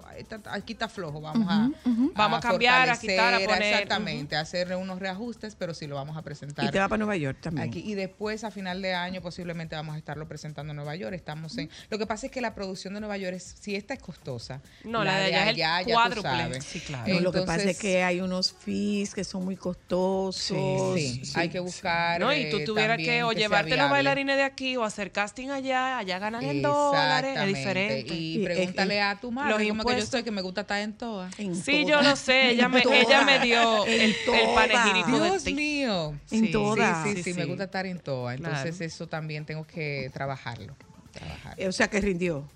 [0.50, 1.70] aquí está flojo, vamos a,
[2.14, 5.96] Vamos a cambiar, a quitar, a poner, Exactamente, a hacerle unos reajustes, pero sí lo
[5.96, 6.64] vamos a presentar.
[6.64, 7.68] Y te va para Nueva York también.
[7.68, 11.14] Aquí, y después a final de año posiblemente vamos a estarlo presentando en Nueva York.
[11.14, 11.70] Estamos en.
[11.90, 14.60] Lo que pasa es que la producción de Nueva York es, si esta es costosa,
[14.84, 16.30] No, la de allá es el ya tú cuádruple.
[16.30, 16.64] sabes.
[16.64, 17.14] Sí, claro.
[17.14, 20.94] No, lo que pasa es que hay unos fees que son muy costosos.
[20.94, 22.20] Sí, hay que buscar.
[22.20, 23.92] No, y tú eh, tuvieras que o sea llevarte los viable.
[23.92, 28.14] bailarines de aquí o hacer casting allá, allá ganan en dólares, es diferente.
[28.14, 30.08] Y Y, pregúntale a tu madre, los como que yo impuestos.
[30.10, 31.30] soy, que me gusta estar en toa.
[31.38, 32.04] En Sí, todas.
[32.04, 33.42] yo lo sé, ella me, ella me todas.
[33.42, 34.54] dio el, el todas.
[34.54, 35.54] panegírico de Dios ti.
[35.54, 36.14] mío.
[36.30, 37.02] En Sí, todas.
[37.04, 38.34] Sí, sí, sí, Sí, me gusta estar en toa.
[38.34, 38.84] Entonces Claro.
[38.86, 40.76] eso también tengo que trabajarlo.
[41.12, 41.68] trabajarlo.
[41.68, 42.48] O sea que rindió.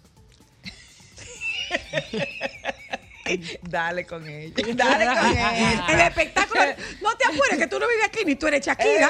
[3.62, 4.52] Dale con ella.
[4.74, 5.84] Dale con ella.
[5.88, 6.60] El espectáculo.
[7.00, 9.08] No te apures que tú no vives aquí ni tú eres Shakira.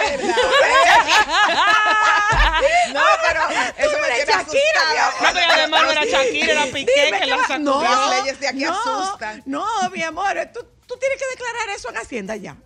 [2.93, 3.41] No, pero
[3.77, 5.09] eso me eres tiene Shakira, mi asustada.
[5.09, 5.23] amor.
[5.23, 7.83] No, pero además no era Shakira, era Piqué Dime que la sacudió.
[7.83, 9.43] Las leyes de aquí no, asustan.
[9.47, 12.57] No, mi amor, tú, tú tienes que declarar eso en Hacienda ya.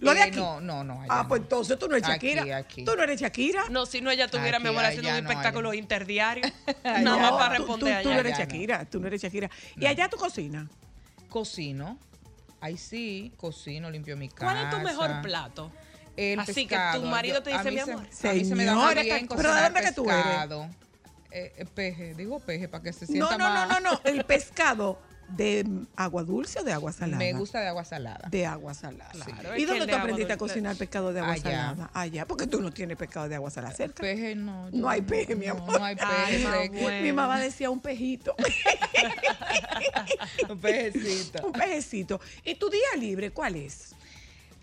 [0.00, 0.36] Lo de Eh, aquí.
[0.38, 0.94] No, no, no.
[1.02, 1.28] allá ah, no.
[1.28, 2.56] pues entonces tú no eres Aquí, Shakira.
[2.56, 2.84] aquí.
[2.84, 3.64] Tú no eres Shakira.
[3.70, 5.78] No, si no ella tuviera Aquí, amor haciendo allá un no, espectáculo allá.
[5.78, 6.44] interdiario.
[6.82, 7.38] Allá Nada más no.
[7.38, 8.20] para tú, tú- responder tú no allá.
[8.20, 8.50] eres Allá no.
[8.52, 9.50] Shakira, tú no eres Shakira.
[9.76, 10.66] Y allá tú cocinas.
[11.32, 11.98] Cocino.
[12.60, 14.52] Ahí sí, cocino, limpio mi casa.
[14.52, 15.72] ¿Cuál es tu mejor plato?
[16.16, 17.00] El Así que pescado.
[17.02, 18.04] tu marido te dice, mi se- amor.
[18.04, 20.26] A mí se me da muy pero ¿de dónde que tú eres?
[21.30, 23.68] Eh, eh, peje, digo peje para que se No, sienta no, no, más.
[23.82, 24.00] no, no.
[24.04, 25.00] El pescado
[25.36, 25.66] de
[25.96, 27.18] agua dulce o de agua salada.
[27.18, 28.28] Me gusta de agua salada.
[28.28, 29.10] De agua salada.
[29.12, 31.42] Claro, ¿Y dónde tú aprendiste a cocinar pescado de agua Allá.
[31.42, 31.90] salada?
[31.94, 34.02] Allá, porque tú no tienes pescado de agua salada cerca.
[34.02, 34.70] Peje no.
[34.70, 35.78] No hay peje, mi amor.
[35.78, 36.82] No hay Ay, peje.
[36.82, 37.02] bueno.
[37.02, 38.34] Mi mamá decía un pejito.
[40.48, 41.46] Un pejecito.
[41.46, 42.20] un pejecito.
[42.44, 43.94] ¿Y tu día libre cuál es?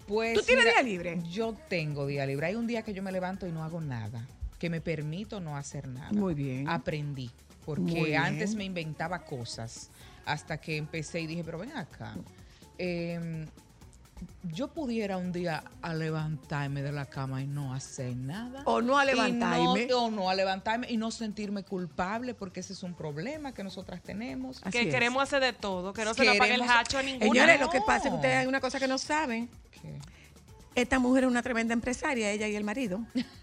[0.07, 1.22] Pues, ¿Tú tienes mira, día libre?
[1.30, 2.47] Yo tengo día libre.
[2.47, 4.26] Hay un día que yo me levanto y no hago nada,
[4.57, 6.11] que me permito no hacer nada.
[6.11, 6.67] Muy bien.
[6.67, 7.30] Aprendí,
[7.65, 9.89] porque antes me inventaba cosas
[10.32, 12.15] hasta que empecé y dije, pero ven acá.
[12.77, 13.45] em,
[14.43, 18.61] yo pudiera un día a levantarme de la cama y no hacer nada.
[18.65, 19.86] O no a Y levantarme.
[19.88, 23.63] no- o no a levantarme y no sentirme culpable porque ese es un problema que
[23.63, 24.59] nosotras tenemos.
[24.61, 24.93] Así que es.
[24.93, 27.25] queremos hacer de todo, que no se nos apague el hacho a ninguna.
[27.32, 27.65] Señores, no.
[27.65, 29.49] lo que pasa es que ustedes hay una cosa que no saben.
[30.75, 32.99] Esta mujer es una tremenda empresaria, ella y el marido.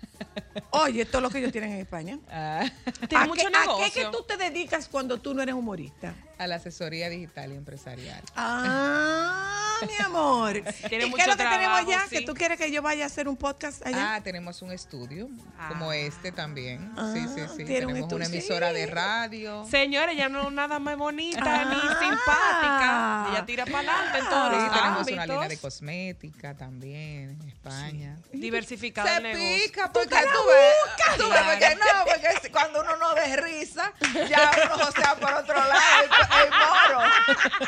[0.71, 2.19] Oye, todo lo que ellos tienen en España.
[2.31, 2.65] ah,
[3.17, 6.15] ¿A mucho qué, ¿A qué que tú te dedicas cuando tú no eres humorista?
[6.39, 8.23] a la asesoría digital y empresarial.
[8.35, 10.57] Ah, mi amor.
[10.57, 12.03] ¿Y Tiene qué es lo que tenemos allá?
[12.09, 12.17] sí.
[12.19, 14.15] ¿Que tú quieres que yo vaya a hacer un podcast allá?
[14.15, 15.29] Ah, tenemos un estudio
[15.69, 15.97] como Ah.
[15.97, 16.93] este también.
[16.97, 17.65] Ah, sí, sí, sí.
[17.65, 18.75] tiene un Tenemos una emisora sí.
[18.77, 19.67] de radio.
[19.71, 21.65] Señores, ella no es nada más bonita Ah.
[21.65, 23.27] ni simpática.
[23.31, 25.13] Ella tira para adelante en todos Sí, los tenemos ámbitos.
[25.13, 28.17] una línea de cosmética también en España.
[28.33, 29.65] Diversificado Se el negocio.
[29.67, 31.17] pica porque tú ves, buscas.
[31.17, 33.93] tú ves, porque no, porque cuando uno no ve risa,
[34.29, 35.73] ya uno josea por otro lado,
[36.03, 37.01] el, el moro.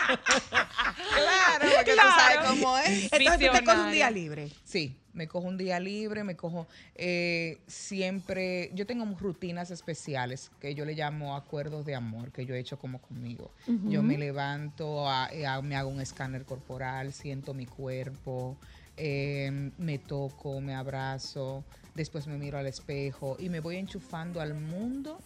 [1.14, 2.50] claro, porque tú sabes Claro.
[2.50, 3.12] cómo es.
[3.12, 4.50] Entonces tú te coges un día libre.
[4.64, 10.74] Sí, me cojo un día libre, me cojo eh, siempre, yo tengo rutinas especiales que
[10.74, 13.50] yo le llamo acuerdos de amor, que yo he hecho como conmigo.
[13.84, 18.56] Yo me levanto, a- eh, a- me hago un escáner corporal, siento mi cuerpo,
[18.96, 24.54] eh, me toco, me abrazo, después me miro al espejo y me voy enchufando al
[24.54, 25.18] mundo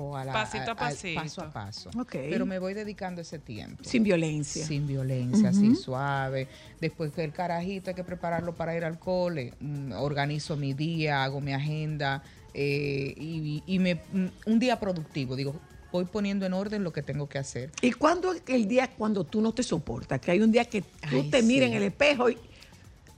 [0.00, 1.20] o a la, Pasito a pasito.
[1.20, 1.90] paso a paso.
[1.98, 2.12] Ok.
[2.12, 3.84] Pero me voy dedicando ese tiempo.
[3.84, 4.64] Sin violencia.
[4.66, 6.48] Sin violencia, así suave.
[6.80, 11.22] Después que el carajito hay que prepararlo para ir al cole, mm, organizo mi día,
[11.24, 12.22] hago mi agenda
[12.54, 15.36] eh, y, y me, mm, un día productivo.
[15.36, 15.54] Digo,
[15.92, 17.70] voy poniendo en orden lo que tengo que hacer.
[17.82, 20.20] ¿Y cuándo es el día cuando tú no te soportas?
[20.20, 20.86] Que hay un día que tú
[21.22, 21.74] Ay, te miras sí.
[21.76, 22.38] en el espejo y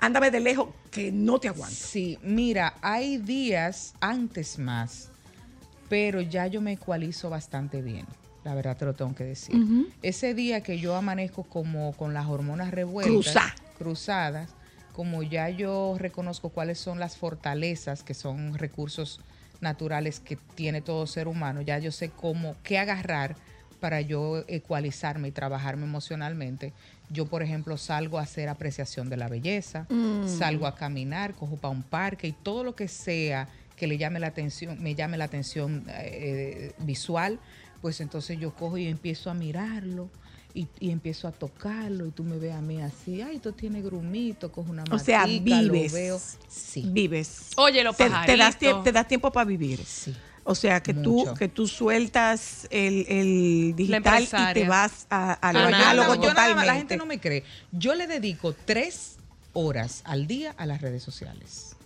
[0.01, 1.75] ándame de lejos que no te aguanto.
[1.75, 5.11] Sí, mira, hay días antes más,
[5.93, 8.07] pero ya yo me ecualizo bastante bien.
[8.45, 9.63] La verdad te lo tengo que decir.
[10.01, 14.49] Ese día que yo amanezco como con las hormonas revueltas, cruzadas,
[14.95, 19.21] como ya yo reconozco cuáles son las fortalezas, que son recursos
[19.61, 23.37] naturales que tiene todo ser humano, ya yo sé cómo, qué agarrar
[23.79, 26.73] para yo ecualizarme y trabajarme emocionalmente.
[27.11, 29.87] Yo, por ejemplo, salgo a hacer apreciación de la belleza,
[30.25, 34.21] salgo a caminar, cojo para un parque y todo lo que sea que le llame
[34.21, 37.39] la atención, me llame la atención eh, visual,
[37.81, 40.09] pues entonces yo cojo y empiezo a mirarlo
[40.55, 43.83] y, y empiezo a tocarlo y tú me ves a mí así, ay, tú tienes
[43.83, 45.93] grumito, cojo una O sea, matica, lo vives.
[45.93, 46.21] veo.
[46.49, 47.49] Sí, Vives.
[47.57, 49.83] Oye, los te, te das, te das tiempo para vivir.
[49.85, 50.15] sí.
[50.45, 51.31] O sea, que Mucho.
[51.31, 55.77] tú que tú sueltas el, el digital y te vas a, a lo Ah, Yo
[55.77, 56.67] análogo nada- yo nada más- totalmente.
[56.67, 57.45] la gente no me cree.
[57.71, 59.19] Yo le dedico tres
[59.53, 61.77] horas al día a las redes sociales.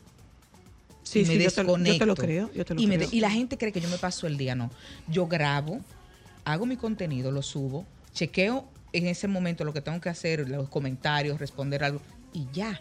[1.07, 2.15] Sí, y sí, me yo te, lo, yo te lo desconecto.
[2.17, 2.53] creo.
[2.53, 3.09] Yo te lo y, creo.
[3.13, 4.73] y la gente cree que yo me paso el día, no.
[5.07, 5.81] Yo grabo,
[6.45, 10.69] hago mi contenido, lo subo, chequeo en ese momento lo que tengo que hacer, los
[10.69, 12.01] comentarios, responder algo,
[12.33, 12.81] y ya.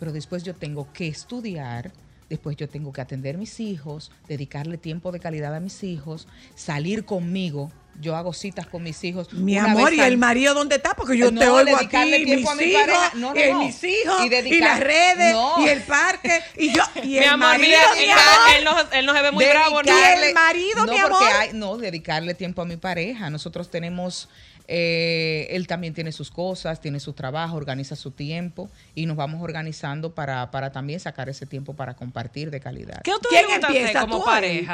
[0.00, 1.92] Pero después yo tengo que estudiar,
[2.28, 6.26] después yo tengo que atender mis hijos, dedicarle tiempo de calidad a mis hijos,
[6.56, 7.70] salir conmigo.
[8.00, 9.32] Yo hago citas con mis hijos.
[9.32, 10.94] Mi una amor, vez ¿y al- el marido dónde está?
[10.94, 13.10] Porque yo No, te oigo dedicarle aquí, tiempo mis a mi hijos, pareja.
[13.14, 13.58] No, no, y no.
[13.64, 15.54] mis hijos, Y y, dedicar- las redes, No.
[15.64, 18.24] y el parque, y yo, y Mi el amor, marido, mi amor.
[18.58, 19.92] él no, él no se ve muy bravo, ¿no?
[19.92, 21.22] Dedicarle- el marido, no, mi amor.
[21.38, 23.30] hay- no, dedicarle tiempo a mi pareja.
[23.30, 24.28] Nosotros tenemos,
[24.68, 29.42] eh, él también tiene sus cosas, tiene su trabajo, organiza su tiempo y nos vamos
[29.42, 33.00] organizando para, para también sacar ese tiempo para compartir de calidad.
[33.02, 34.66] ¿Qué ¿Quién empieza, como tú él?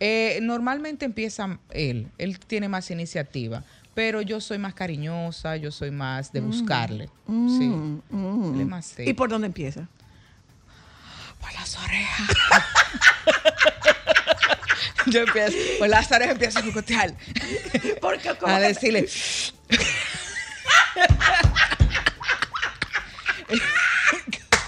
[0.00, 3.62] Eh, normalmente empieza él, él tiene más iniciativa,
[3.94, 7.08] Pero yo soy más cariñosa, yo soy más de buscarle.
[7.26, 7.68] Mm, sí.
[7.68, 8.54] mm.
[8.54, 8.94] Él es más.
[8.98, 9.88] ¿Y por dónde empieza?
[11.40, 12.36] Por las orejas.
[15.06, 17.14] yo empiezo, por las orejas empiezo a cocotear.
[18.00, 19.06] Porque A decirle,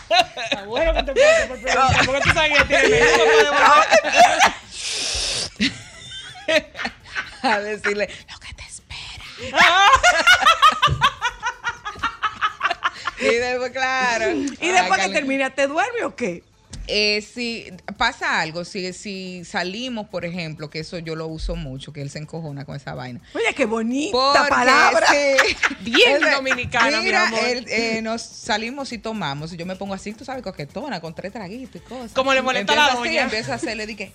[0.08, 1.12] Está bueno que te
[1.48, 3.00] por porque tú sabes que tiene.
[7.42, 9.60] a decirle, lo que te espera.
[13.20, 14.30] y después, claro.
[14.32, 16.42] ¿Y después que termina, te duerme o qué?
[16.88, 17.66] Eh, si
[17.96, 22.10] pasa algo, si, si salimos, por ejemplo, que eso yo lo uso mucho, que él
[22.10, 23.20] se encojona con esa vaina.
[23.34, 25.06] Oye, qué bonita Porque, palabra.
[25.08, 25.56] sí.
[25.80, 27.40] Bien dominicana, mi mira, amor.
[27.44, 29.52] él, eh, nos salimos y tomamos.
[29.52, 32.12] Y yo me pongo así, tú sabes, coquetona, con tres traguitos y cosas.
[32.12, 33.22] Como le molesta la así, doña.
[33.22, 34.12] Empieza a hacerle, dije,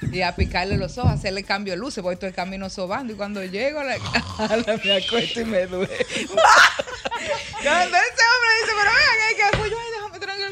[0.12, 3.12] Y a picarle los ojos, hacerle cambio de luces, voy todo el camino sobando.
[3.12, 6.06] Y cuando llego a la casa, me acuesto y me duele.
[6.06, 6.36] Cuando
[7.96, 9.70] ese hombre dice, pero venga, ¿qué fue?
[9.70, 10.48] Yo, ay, déjame tranquilo.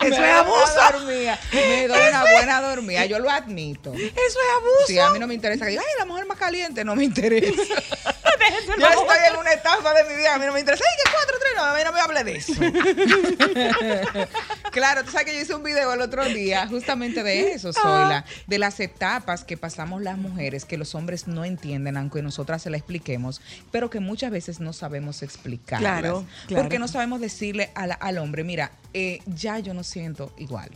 [0.00, 0.74] que Eso Me es abuso.
[0.74, 1.38] da dormida.
[1.52, 3.92] Me doy una buena dormida, yo lo admito.
[3.94, 4.86] Eso es abuso.
[4.86, 7.04] Sí, a mí no me interesa que diga, ay, la mujer más caliente, no me
[7.04, 7.62] interesa.
[8.78, 11.10] Yo estoy en una etapa de mi vida, a mí no me interesa, ay, que
[11.10, 12.52] cuatro, tres, no, a mí no me hable de eso.
[14.74, 18.24] Claro, tú sabes que yo hice un video el otro día justamente de eso, Zoila,
[18.46, 22.68] de las etapas que pasamos las mujeres, que los hombres no entienden, aunque nosotras se
[22.70, 23.40] la expliquemos,
[23.70, 25.78] pero que muchas veces no sabemos explicar.
[25.78, 26.62] Claro, claro.
[26.64, 30.68] Porque no sabemos decirle a la- al hombre, mira, eh, ya yo no siento igual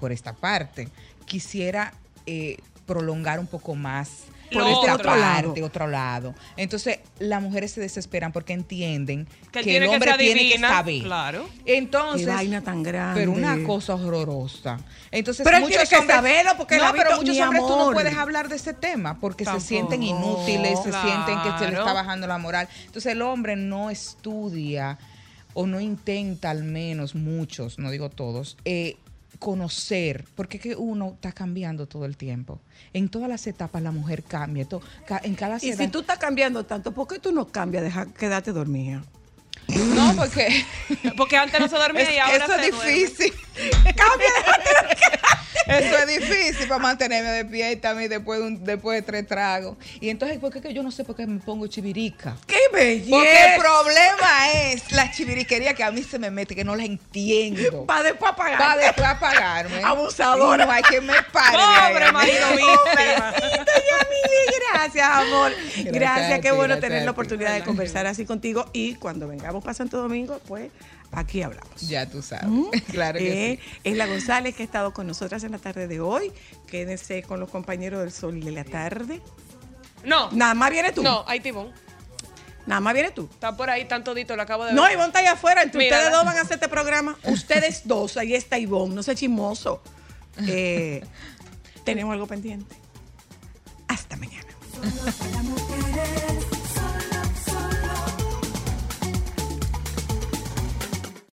[0.00, 0.88] por esta parte.
[1.24, 1.94] Quisiera
[2.26, 4.10] eh, prolongar un poco más
[4.52, 5.10] por Lo esta otro.
[5.10, 6.34] parte, otro lado.
[6.56, 11.02] Entonces, las mujeres se desesperan porque entienden Que el que hombre tiene que saber.
[11.02, 11.48] claro.
[11.64, 13.20] Entonces, Qué vaina tan grande.
[13.20, 14.78] pero una cosa horrorosa.
[15.10, 18.14] Entonces, Pero muchos tiene que hombres, saberlo porque no, pero muchos hombres tú no puedes
[18.16, 19.60] hablar de ese tema porque Tampoco.
[19.62, 22.68] se sienten inútiles, se sienten que se le está bajando la moral.
[22.86, 24.98] Entonces, el hombre no estudia
[25.56, 28.96] o no intenta al menos muchos, no digo todos, eh,
[29.38, 32.60] conocer, porque es que uno está cambiando todo el tiempo.
[32.92, 34.66] En todas las etapas la mujer cambia,
[35.22, 37.84] en cada Y si tú estás cambiando tanto, ¿por qué tú no cambias?
[37.84, 39.04] Deja quedarte dormida.
[39.94, 40.64] no, porque
[41.16, 43.43] Porque antes no se dormía Es- y ahora eso se es duerme.
[45.66, 49.76] Eso es difícil para mantenerme despierta a mí después de, un- después de tres tragos.
[49.98, 52.36] Y entonces, ¿por qué que yo no sé por qué me pongo chivirica?
[52.46, 53.10] ¡Qué belleza!
[53.10, 56.84] Porque el problema es la chiviriquería que a mí se me mete, que no la
[56.84, 57.86] entiendo.
[57.86, 58.58] Para después apagar.
[58.58, 59.82] Para después apagarme.
[59.82, 60.64] Abusadora.
[60.64, 61.56] Y no hay que me pare.
[61.92, 63.32] Pobre marido víctima.
[64.74, 65.52] Gracias, amor.
[65.84, 69.72] Gracias, qué bueno gracias tener la oportunidad de conversar así contigo y cuando vengamos para
[69.74, 70.70] Santo Domingo, pues
[71.14, 71.80] aquí hablamos.
[71.88, 72.46] Ya tú sabes.
[72.48, 72.64] ¿Mm?
[72.90, 73.80] Claro que Eh, sí.
[73.84, 76.32] Es la González que ha estado con nosotras en la tarde de hoy.
[76.66, 79.20] Quédense con los compañeros del sol de la tarde.
[80.04, 81.02] No, Nada más viene tú.
[81.02, 81.72] no, hay Tibón.
[82.66, 83.28] Nada más viene tú.
[83.30, 84.92] Está por ahí, tan todito, lo acabo de No, ver.
[84.92, 85.62] Ivonne está allá afuera.
[85.62, 86.02] Entre Mírala.
[86.04, 87.16] ustedes dos van a hacer este programa.
[87.24, 88.16] Ustedes dos.
[88.16, 88.94] Ahí está Ivonne.
[88.94, 89.82] No sé chismoso.
[90.46, 91.02] Eh,
[91.84, 92.74] tenemos algo pendiente.
[93.88, 94.44] Hasta mañana.